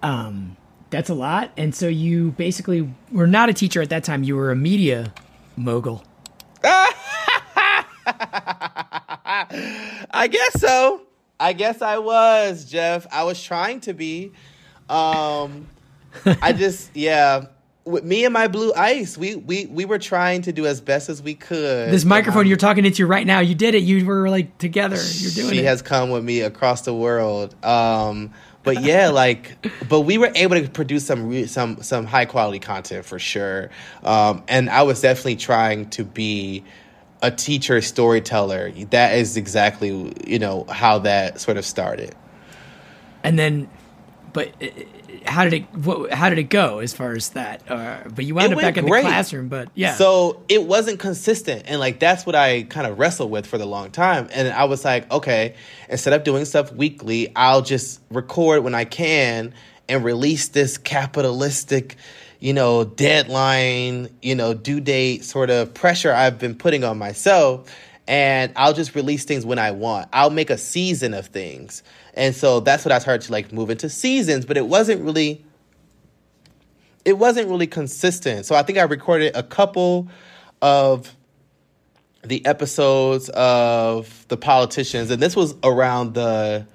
[0.00, 0.56] Um,
[0.90, 1.50] that's a lot.
[1.56, 5.12] And so you basically were not a teacher at that time, you were a media
[5.56, 6.04] mogul.
[6.64, 6.92] I
[10.30, 11.02] guess so.
[11.38, 13.06] I guess I was, Jeff.
[13.12, 14.32] I was trying to be.
[14.88, 15.68] Um,
[16.24, 17.46] I just, yeah
[17.86, 21.08] with me and my blue ice, we we we were trying to do as best
[21.08, 21.90] as we could.
[21.90, 23.84] This microphone you're talking into right now, you did it.
[23.84, 24.96] You were like together.
[24.96, 25.60] You're doing she it.
[25.60, 27.54] She has come with me across the world.
[27.64, 28.32] Um,
[28.66, 29.56] but yeah, like,
[29.88, 33.70] but we were able to produce some some some high quality content for sure.
[34.02, 36.64] Um, and I was definitely trying to be
[37.22, 38.72] a teacher storyteller.
[38.90, 42.12] That is exactly you know how that sort of started.
[43.22, 43.70] And then,
[44.32, 44.50] but
[45.26, 47.70] how did it what, how did it go as far as that?
[47.70, 48.84] Uh, but you wound it up back great.
[48.84, 49.94] in the classroom, but yeah.
[49.94, 53.66] So it wasn't consistent, and like that's what I kind of wrestled with for the
[53.66, 54.28] long time.
[54.32, 55.54] And I was like, okay,
[55.88, 59.54] instead of doing stuff weekly, I'll just record when I can
[59.88, 61.96] and release this capitalistic,
[62.40, 67.70] you know, deadline, you know, due date sort of pressure I've been putting on myself.
[68.08, 70.08] And I'll just release things when I want.
[70.12, 71.82] I'll make a season of things
[72.16, 75.44] and so that's what I started to like move into seasons, but it wasn't really
[77.04, 78.46] it wasn't really consistent.
[78.46, 80.08] So I think I recorded a couple
[80.60, 81.14] of
[82.24, 86.66] the episodes of the politicians and this was around the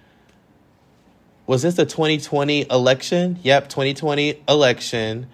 [1.47, 3.39] was this the 2020 election?
[3.41, 5.27] Yep, 2020 election.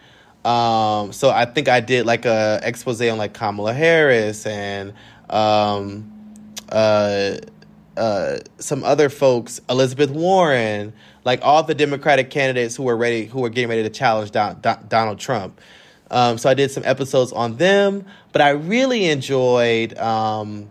[0.46, 4.94] Um, so I think I did like a expose on like Kamala Harris and
[5.30, 6.14] um,
[6.70, 7.38] uh,
[7.96, 10.94] uh, some other folks, Elizabeth Warren,
[11.26, 14.60] like all the Democratic candidates who were ready, who were getting ready to challenge Don,
[14.62, 15.60] Don, Donald Trump.
[16.10, 20.70] Um, so I did some episodes on them, but I really enjoyed um,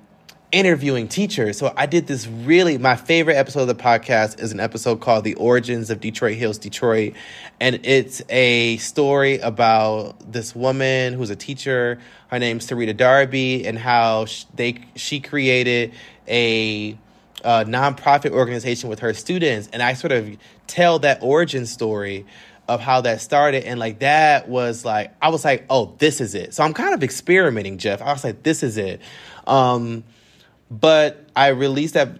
[0.52, 1.58] interviewing teachers.
[1.58, 5.24] So I did this really, my favorite episode of the podcast is an episode called
[5.24, 7.14] The Origins of Detroit Heals, Detroit.
[7.60, 11.98] And it's a story about this woman who's a teacher.
[12.28, 15.92] Her name's Sirrita Darby, and how they she created
[16.28, 16.98] a
[17.44, 20.36] uh, nonprofit organization with her students, and I sort of
[20.66, 22.26] tell that origin story
[22.68, 26.34] of how that started, and like that was like I was like, oh, this is
[26.34, 26.54] it.
[26.54, 28.02] So I'm kind of experimenting, Jeff.
[28.02, 29.00] I was like, this is it.
[29.46, 30.02] Um,
[30.70, 32.18] but I released that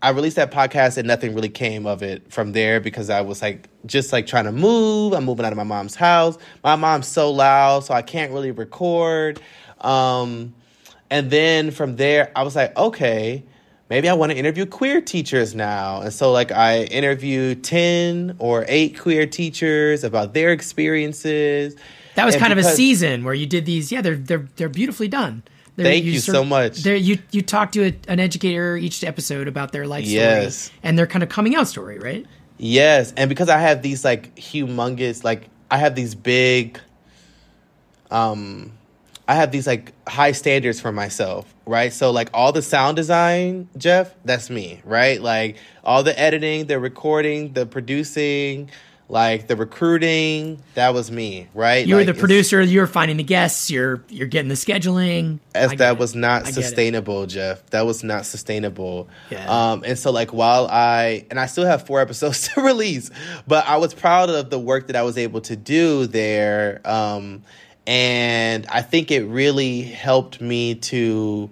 [0.00, 3.42] I released that podcast and nothing really came of it from there because I was
[3.42, 5.12] like just like trying to move.
[5.12, 6.38] I'm moving out of my mom's house.
[6.62, 9.40] My mom's so loud, so I can't really record.
[9.80, 10.54] Um,
[11.10, 13.42] and then from there, I was like, okay,
[13.90, 16.02] maybe I want to interview queer teachers now.
[16.02, 21.74] And so, like, I interviewed 10 or 8 queer teachers about their experiences.
[22.14, 23.92] That was And kind of a season where you did these.
[23.92, 25.44] Yeah, they're they're they're beautifully done.
[25.78, 26.84] They're- Thank you sort so much.
[26.84, 30.20] You you talk to a, an educator each episode about their life story
[30.82, 32.26] and their kind of coming out story, right?
[32.58, 36.80] Yes, and because I have these like humongous, like I have these big,
[38.10, 38.72] um,
[39.26, 41.92] I have these like high standards for myself, right?
[41.92, 45.20] So like all the sound design, Jeff, that's me, right?
[45.20, 48.70] Like all the editing, the recording, the producing,
[49.10, 51.86] like the recruiting, that was me, right?
[51.86, 52.60] You were Like, the producer.
[52.60, 53.70] You were finding the guests.
[53.70, 55.40] You're you're getting the scheduling.
[55.54, 55.98] As that it.
[55.98, 57.64] was not I sustainable, Jeff.
[57.70, 59.08] That was not sustainable.
[59.30, 59.72] Yeah.
[59.72, 63.10] Um, and so like while I and I still have four episodes to release,
[63.46, 66.82] but I was proud of the work that I was able to do there.
[66.84, 67.42] Um,
[67.86, 71.48] and I think it really helped me to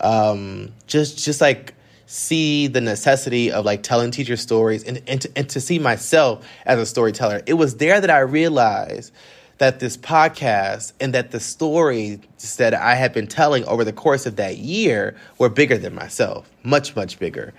[0.00, 1.72] um, just just like
[2.10, 6.42] see the necessity of like telling teacher stories and, and, to, and to see myself
[6.64, 7.42] as a storyteller.
[7.44, 9.12] It was there that I realized
[9.58, 12.18] that this podcast and that the stories
[12.56, 16.50] that I had been telling over the course of that year were bigger than myself,
[16.62, 17.52] much, much bigger.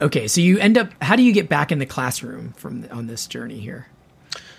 [0.00, 0.90] Okay, so you end up.
[1.02, 3.86] How do you get back in the classroom from on this journey here?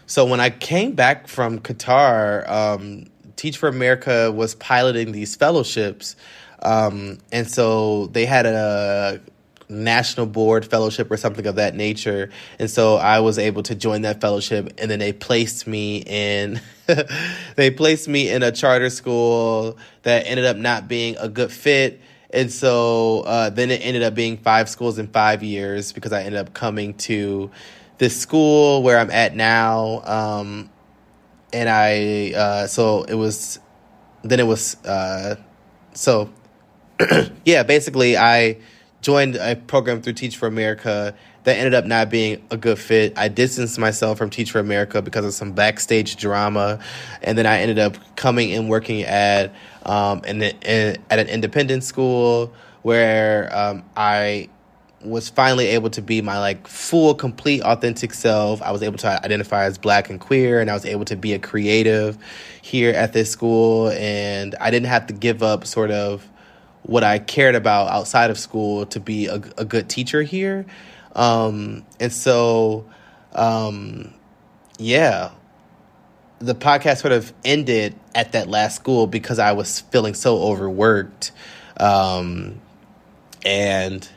[0.05, 6.15] So when I came back from Qatar, um, Teach for America was piloting these fellowships,
[6.63, 9.21] um, and so they had a
[9.69, 12.29] national board fellowship or something of that nature.
[12.59, 16.61] And so I was able to join that fellowship, and then they placed me in.
[17.55, 22.01] they placed me in a charter school that ended up not being a good fit.
[22.29, 26.23] And so uh, then it ended up being five schools in five years because I
[26.23, 27.51] ended up coming to
[27.99, 30.01] this school where I'm at now.
[30.03, 30.69] Um,
[31.53, 33.59] and I, uh, so it was,
[34.23, 35.35] then it was, uh,
[35.93, 36.31] so
[37.45, 38.57] yeah, basically I
[39.01, 43.17] joined a program through Teach for America that ended up not being a good fit.
[43.17, 46.79] I distanced myself from Teach for America because of some backstage drama,
[47.21, 49.53] and then I ended up coming and working at
[49.85, 54.49] um, an, an at an independent school where um, I
[55.03, 59.07] was finally able to be my like full complete authentic self i was able to
[59.25, 62.17] identify as black and queer and i was able to be a creative
[62.61, 66.25] here at this school and i didn't have to give up sort of
[66.83, 70.65] what i cared about outside of school to be a, a good teacher here
[71.15, 72.85] um, and so
[73.33, 74.13] um,
[74.79, 75.31] yeah
[76.39, 81.31] the podcast sort of ended at that last school because i was feeling so overworked
[81.77, 82.59] um,
[83.45, 84.07] and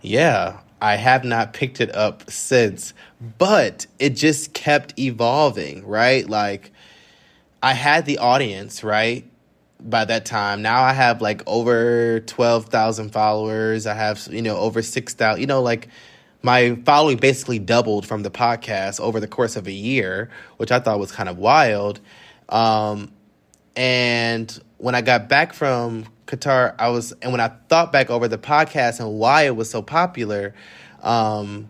[0.00, 2.94] yeah, I have not picked it up since,
[3.38, 6.28] but it just kept evolving, right?
[6.28, 6.72] Like
[7.62, 9.28] I had the audience, right?
[9.84, 13.86] By that time, now I have like over 12,000 followers.
[13.86, 15.88] I have, you know, over 6,000, you know, like
[16.42, 20.80] my following basically doubled from the podcast over the course of a year, which I
[20.80, 22.00] thought was kind of wild.
[22.48, 23.12] Um,
[23.76, 28.28] and when I got back from Qatar, I was, and when I thought back over
[28.28, 30.54] the podcast and why it was so popular,
[31.02, 31.68] um,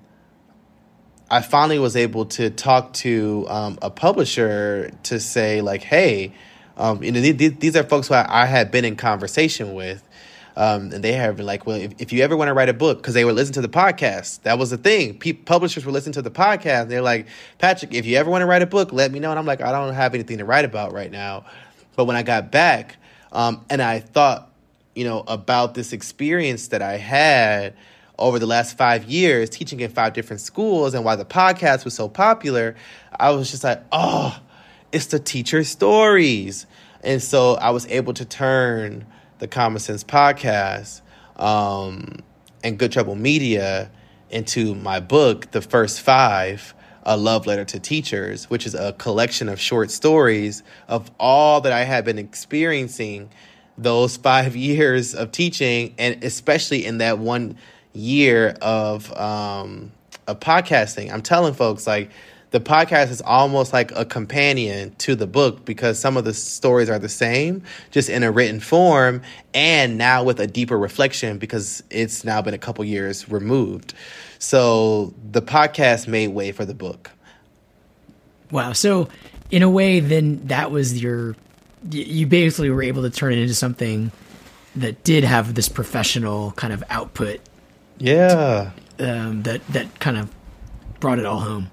[1.31, 6.35] I finally was able to talk to um, a publisher to say, like, hey,
[6.77, 10.07] um, you know, th- these are folks who I, I had been in conversation with.
[10.55, 12.75] Um, and they have been like, well, if, if you ever want to write a
[12.75, 15.19] book, because they were listening to the podcast, that was the thing.
[15.19, 16.89] Pe- publishers were listening to the podcast.
[16.89, 17.27] They're like,
[17.59, 19.31] Patrick, if you ever want to write a book, let me know.
[19.31, 21.47] And I'm like, I don't have anything to write about right now.
[21.97, 22.97] But when I got back,
[23.33, 24.51] um, and I thought,
[24.95, 27.75] you know, about this experience that I had
[28.19, 31.95] over the last five years teaching in five different schools and why the podcast was
[31.95, 32.77] so popular,
[33.19, 34.39] I was just like, oh,
[34.93, 36.67] it's the teacher stories.
[37.03, 39.07] And so I was able to turn
[39.39, 41.01] the Common Sense podcast
[41.37, 42.19] um,
[42.63, 43.91] and Good Trouble Media
[44.31, 49.49] into my book, The First Five, A Love Letter to Teachers, which is a collection
[49.49, 53.31] of short stories of all that I had been experiencing
[53.77, 57.57] those five years of teaching, and especially in that one
[57.95, 59.93] year of um,
[60.27, 61.13] of podcasting.
[61.13, 62.11] I'm telling folks like
[62.53, 66.89] the podcast is almost like a companion to the book because some of the stories
[66.89, 69.23] are the same, just in a written form,
[69.55, 73.95] and now with a deeper reflection because it's now been a couple years removed.
[74.39, 77.11] So the podcast made way for the book.
[78.51, 78.73] Wow.
[78.73, 79.09] So,
[79.51, 81.37] in a way, then that was your,
[81.91, 84.13] you basically were able to turn it into something
[84.77, 87.41] that did have this professional kind of output
[87.99, 88.71] Yeah.
[88.99, 90.31] um, that that kind of
[91.01, 91.71] brought it all home.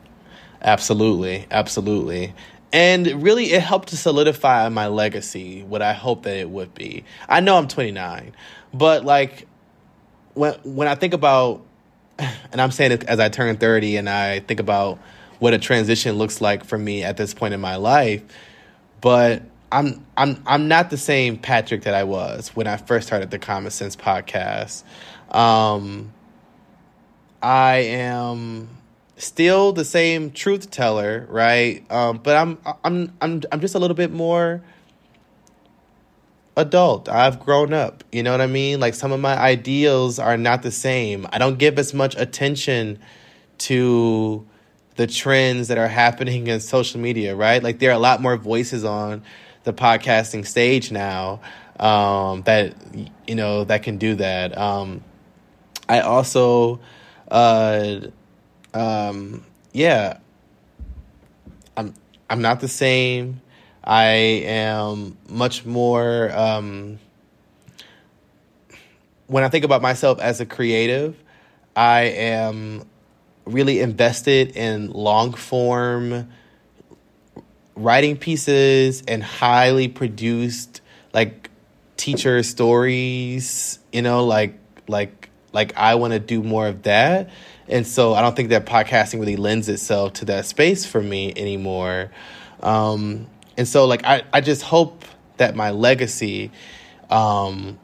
[0.61, 2.33] Absolutely, absolutely.
[2.71, 7.03] and really it helped to solidify my legacy what i hope that it would be
[7.27, 8.31] i know i'm 29
[8.73, 9.47] but like
[10.35, 11.65] when when i think about
[12.19, 14.99] and i'm saying it as i turn 30 and i think about
[15.39, 18.21] what a transition looks like for me at this point in my life
[19.01, 19.41] but
[19.71, 23.39] i'm i'm i'm not the same patrick that i was when i first started the
[23.39, 24.83] common sense podcast
[25.35, 26.13] um
[27.41, 28.69] i am
[29.19, 31.89] still the same truth teller, right?
[31.91, 34.63] Um, but I'm I'm I'm I'm just a little bit more
[36.57, 37.07] adult.
[37.07, 38.03] I've grown up.
[38.11, 38.79] You know what I mean?
[38.79, 41.27] Like some of my ideals are not the same.
[41.31, 42.99] I don't give as much attention
[43.59, 44.47] to
[44.95, 47.61] the trends that are happening in social media, right?
[47.61, 49.21] Like there are a lot more voices on
[49.65, 51.41] the podcasting stage now
[51.79, 52.73] um, that
[53.27, 54.57] you know that can do that.
[54.57, 55.03] Um,
[55.89, 56.79] I also
[57.29, 57.99] uh,
[58.73, 60.19] um, yeah,
[61.77, 61.93] I'm
[62.29, 63.41] I'm not the same.
[63.83, 64.05] I
[64.45, 66.31] am much more.
[66.31, 66.99] Um,
[69.27, 71.15] when I think about myself as a creative,
[71.75, 72.85] I am
[73.45, 76.29] really invested in long form
[77.75, 80.81] writing pieces and highly produced
[81.13, 81.49] like
[81.95, 84.57] teacher stories you know like
[84.87, 87.29] like like I want to do more of that
[87.69, 91.33] and so I don't think that podcasting really lends itself to that space for me
[91.35, 92.11] anymore.
[92.61, 95.05] Um, and so like I, I just hope
[95.37, 96.51] that my legacy
[97.09, 97.79] um,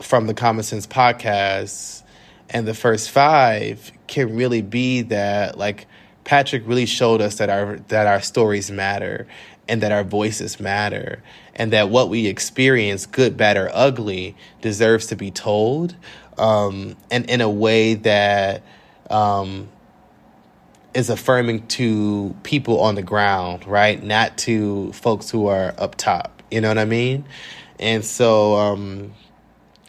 [0.00, 2.02] from the Common Sense podcast
[2.48, 5.86] and the first five can really be that like
[6.24, 9.26] Patrick really showed us that our that our stories matter
[9.68, 11.22] and that our voices matter
[11.54, 15.94] and that what we experience, good, bad, or ugly, deserves to be told
[16.38, 18.62] um, and in a way that
[19.10, 19.68] um,
[20.94, 24.02] is affirming to people on the ground, right?
[24.02, 26.42] Not to folks who are up top.
[26.50, 27.24] You know what I mean?
[27.78, 29.12] And so, um,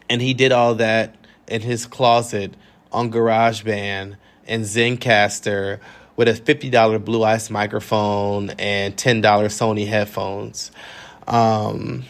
[0.09, 1.15] and he did all that
[1.47, 2.53] in his closet
[2.91, 4.17] on GarageBand
[4.47, 5.80] and Zencastr
[6.15, 10.72] with a $50 Blue Ice microphone and $10 Sony headphones.
[11.28, 12.03] Um,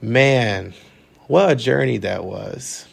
[0.00, 0.74] man,
[1.28, 2.86] what a journey that was.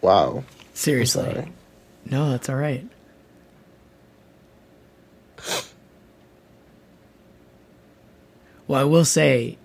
[0.00, 0.44] Wow.
[0.74, 1.50] Seriously.
[2.04, 2.86] No, that's all right.
[8.66, 9.56] Well, I will say,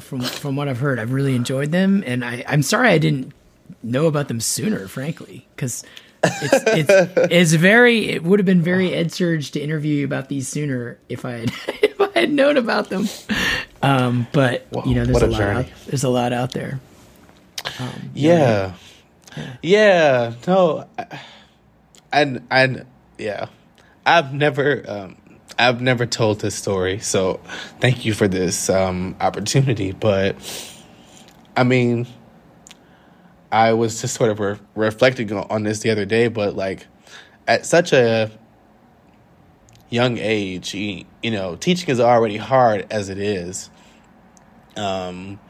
[0.00, 3.32] from from what I've heard, I've really enjoyed them, and I, I'm sorry I didn't
[3.82, 5.84] know about them sooner, frankly, because
[6.24, 10.48] it's, it's it's very it would have been very EdSurge to interview you about these
[10.48, 13.08] sooner if I had if I had known about them.
[13.82, 16.80] Um, but you know, there's a, a, lot out, there's a lot out there.
[17.78, 18.38] Um, yeah.
[18.38, 18.72] Yeah,
[20.46, 20.88] no,
[22.12, 22.86] and and
[23.18, 23.46] yeah,
[24.06, 25.16] I've never um,
[25.58, 27.40] I've never told this story, so
[27.80, 29.92] thank you for this um, opportunity.
[29.92, 30.36] But
[31.56, 32.06] I mean,
[33.50, 36.86] I was just sort of re- reflecting on this the other day, but like
[37.46, 38.30] at such a
[39.90, 43.70] young age, you, you know, teaching is already hard as it is.
[44.76, 45.40] Um,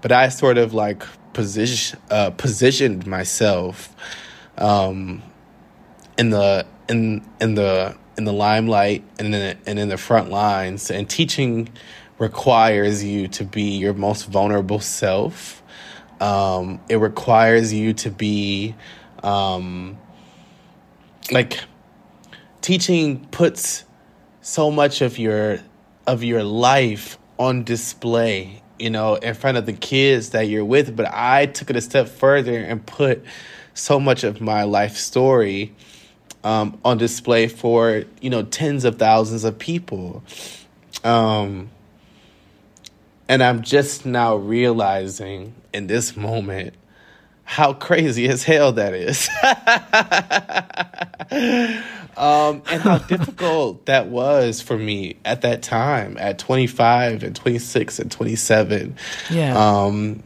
[0.00, 1.02] but I sort of like
[1.38, 3.94] position uh, positioned myself
[4.56, 5.22] um,
[6.18, 10.30] in the in in the in the limelight and in the, and in the front
[10.30, 10.90] lines.
[10.90, 11.68] And teaching
[12.18, 15.62] requires you to be your most vulnerable self.
[16.20, 18.74] Um, it requires you to be
[19.22, 19.96] um,
[21.30, 21.60] like
[22.62, 23.84] teaching puts
[24.40, 25.60] so much of your
[26.04, 30.96] of your life on display you know, in front of the kids that you're with.
[30.96, 33.24] But I took it a step further and put
[33.74, 35.74] so much of my life story
[36.44, 40.22] um, on display for, you know, tens of thousands of people.
[41.04, 41.70] Um,
[43.28, 46.74] and I'm just now realizing in this moment
[47.44, 49.28] how crazy as hell that is.
[52.18, 57.98] um, and how difficult that was for me at that time at 25 and 26
[57.98, 58.96] and 27.
[59.30, 59.56] Yeah.
[59.56, 60.22] Um,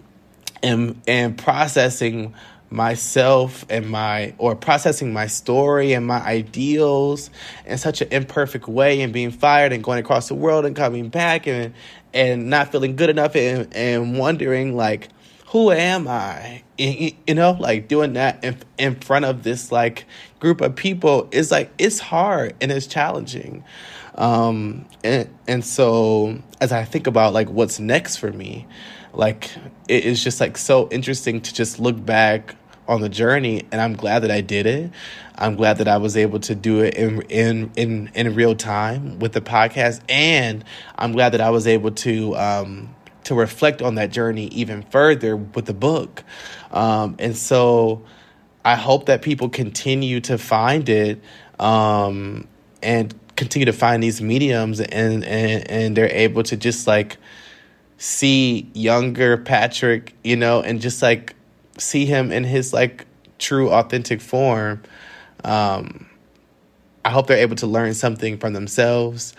[0.63, 2.35] and, and processing
[2.71, 7.29] myself and my or processing my story and my ideals
[7.67, 11.11] in such an imperfect way and being fired and going across the world and coming
[11.11, 11.75] back and
[12.15, 15.11] and not feeling good enough and, and wondering like
[15.53, 16.63] who am I?
[16.79, 20.07] You know, like doing that in, in front of this like
[20.43, 23.63] group of people is like it's hard and it's challenging.
[24.17, 28.67] Um, and and so as I think about like what's next for me,
[29.15, 29.51] like
[29.87, 32.57] it is just like so interesting to just look back
[32.89, 34.91] on the journey, and I'm glad that I did it.
[35.37, 39.21] I'm glad that I was able to do it in in in, in real time
[39.21, 40.65] with the podcast, and
[40.99, 42.93] I'm glad that I was able to um,
[43.25, 46.25] to reflect on that journey even further with the book.
[46.73, 48.03] Um, and so,
[48.65, 51.21] I hope that people continue to find it
[51.59, 52.47] um,
[52.83, 57.17] and continue to find these mediums, and and and they're able to just like
[57.99, 61.35] see younger Patrick, you know, and just like
[61.79, 63.07] see him in his like
[63.39, 64.83] true authentic form.
[65.45, 66.07] Um,
[67.05, 69.35] I hope they're able to learn something from themselves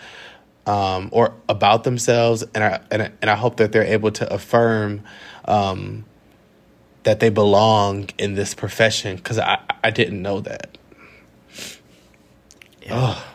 [0.66, 4.32] um, or about themselves, and I and I, and I hope that they're able to
[4.32, 5.02] affirm
[5.46, 6.04] um,
[7.04, 10.76] that they belong in this profession because I I didn't know that.
[12.82, 12.90] Yeah.
[12.92, 13.30] Oh.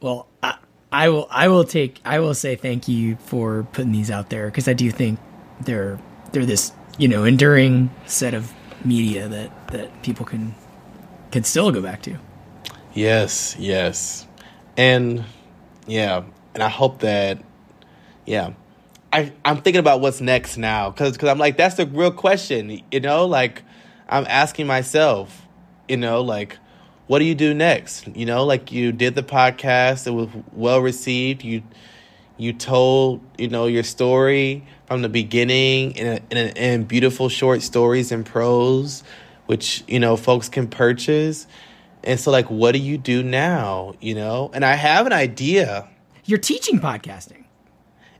[0.00, 0.58] Well, I,
[0.92, 4.46] I will I will take I will say thank you for putting these out there
[4.46, 5.18] because I do think
[5.60, 5.98] they're
[6.32, 8.52] they're this you know enduring set of
[8.84, 10.54] media that that people can
[11.30, 12.16] can still go back to.
[12.94, 14.26] Yes, yes,
[14.76, 15.24] and
[15.86, 17.38] yeah, and I hope that
[18.24, 18.52] yeah.
[19.16, 22.82] I, I'm thinking about what's next now because cause I'm like that's the real question
[22.92, 23.62] you know like
[24.08, 25.42] I'm asking myself
[25.88, 26.58] you know like
[27.06, 28.08] what do you do next?
[28.16, 31.44] You know, like you did the podcast, it was well received.
[31.44, 31.62] You
[32.36, 37.28] you told you know your story from the beginning in a, in, a, in beautiful
[37.28, 39.04] short stories and prose,
[39.46, 41.46] which you know folks can purchase.
[42.04, 43.94] And so, like, what do you do now?
[44.00, 45.88] You know, and I have an idea.
[46.24, 47.44] You're teaching podcasting,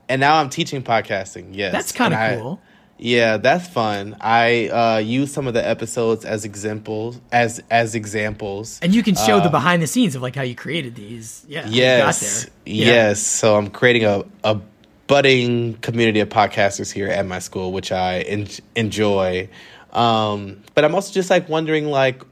[0.09, 1.49] and now I'm teaching podcasting.
[1.51, 2.61] Yes, that's kind of cool.
[2.99, 4.17] Yeah, that's fun.
[4.19, 9.15] I uh, use some of the episodes as examples as as examples, and you can
[9.15, 11.45] show the behind the scenes of like how you created these.
[11.47, 11.67] Yeah.
[11.67, 12.47] Yes.
[12.65, 12.85] Yeah.
[12.85, 13.21] Yes.
[13.21, 14.59] So I'm creating a a
[15.05, 19.49] budding community of podcasters here at my school, which I en- enjoy.
[19.93, 22.23] Um, but I'm also just like wondering, like,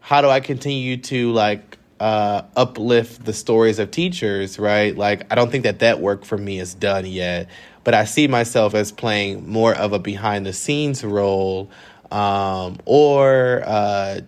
[0.00, 4.58] how do I continue to like uh, uplift the stories of teachers?
[4.58, 4.96] Right?
[4.96, 7.48] Like, I don't think that that work for me is done yet
[7.84, 11.70] but I see myself as playing more of a behind the scenes role
[12.10, 14.20] um, or, uh,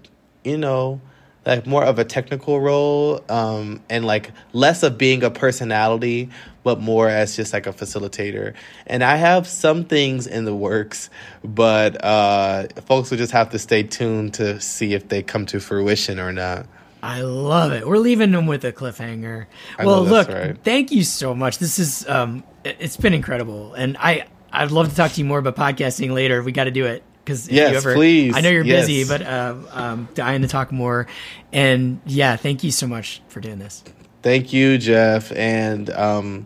[0.44, 1.00] you know,
[1.44, 6.30] like more of a technical role um, and like less of being a personality,
[6.62, 8.54] but more as just like a facilitator.
[8.86, 11.10] And I have some things in the works,
[11.42, 15.58] but uh, folks will just have to stay tuned to see if they come to
[15.58, 16.66] fruition or not.
[17.02, 17.86] I love it.
[17.86, 19.46] We're leaving them with a cliffhanger.
[19.76, 20.56] I well, look, right.
[20.62, 21.58] thank you so much.
[21.58, 25.38] This is um, it's been incredible, and I I'd love to talk to you more
[25.38, 26.42] about podcasting later.
[26.42, 28.36] We got to do it because yes, ever, please.
[28.36, 28.86] I know you're yes.
[28.86, 31.08] busy, but uh, um, dying to talk more.
[31.52, 33.82] And yeah, thank you so much for doing this.
[34.22, 36.44] Thank you, Jeff, and um,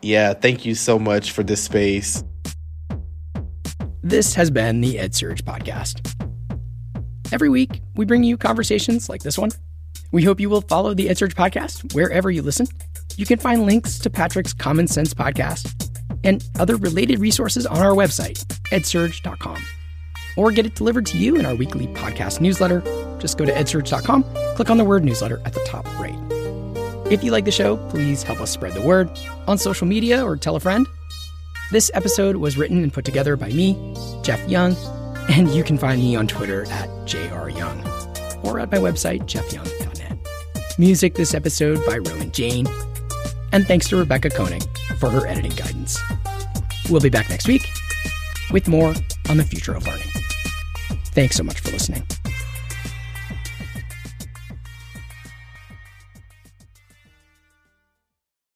[0.00, 2.22] yeah, thank you so much for this space.
[4.02, 6.25] This has been the EdSurge podcast.
[7.32, 9.50] Every week, we bring you conversations like this one.
[10.12, 12.66] We hope you will follow the EdSurge podcast wherever you listen.
[13.16, 15.90] You can find links to Patrick's Common Sense podcast
[16.22, 19.62] and other related resources on our website, edsurge.com.
[20.36, 22.80] Or get it delivered to you in our weekly podcast newsletter.
[23.18, 24.24] Just go to edsurge.com,
[24.54, 26.16] click on the word newsletter at the top right.
[27.10, 29.10] If you like the show, please help us spread the word
[29.46, 30.86] on social media or tell a friend.
[31.72, 34.76] This episode was written and put together by me, Jeff Young,
[35.28, 40.18] and you can find me on Twitter at jryoung or at my website, jeffyoung.net.
[40.78, 42.66] Music this episode by Roman Jane.
[43.52, 44.64] And thanks to Rebecca Koenig
[44.98, 45.98] for her editing guidance.
[46.90, 47.66] We'll be back next week
[48.50, 48.94] with more
[49.28, 50.08] on the future of learning.
[51.06, 52.06] Thanks so much for listening.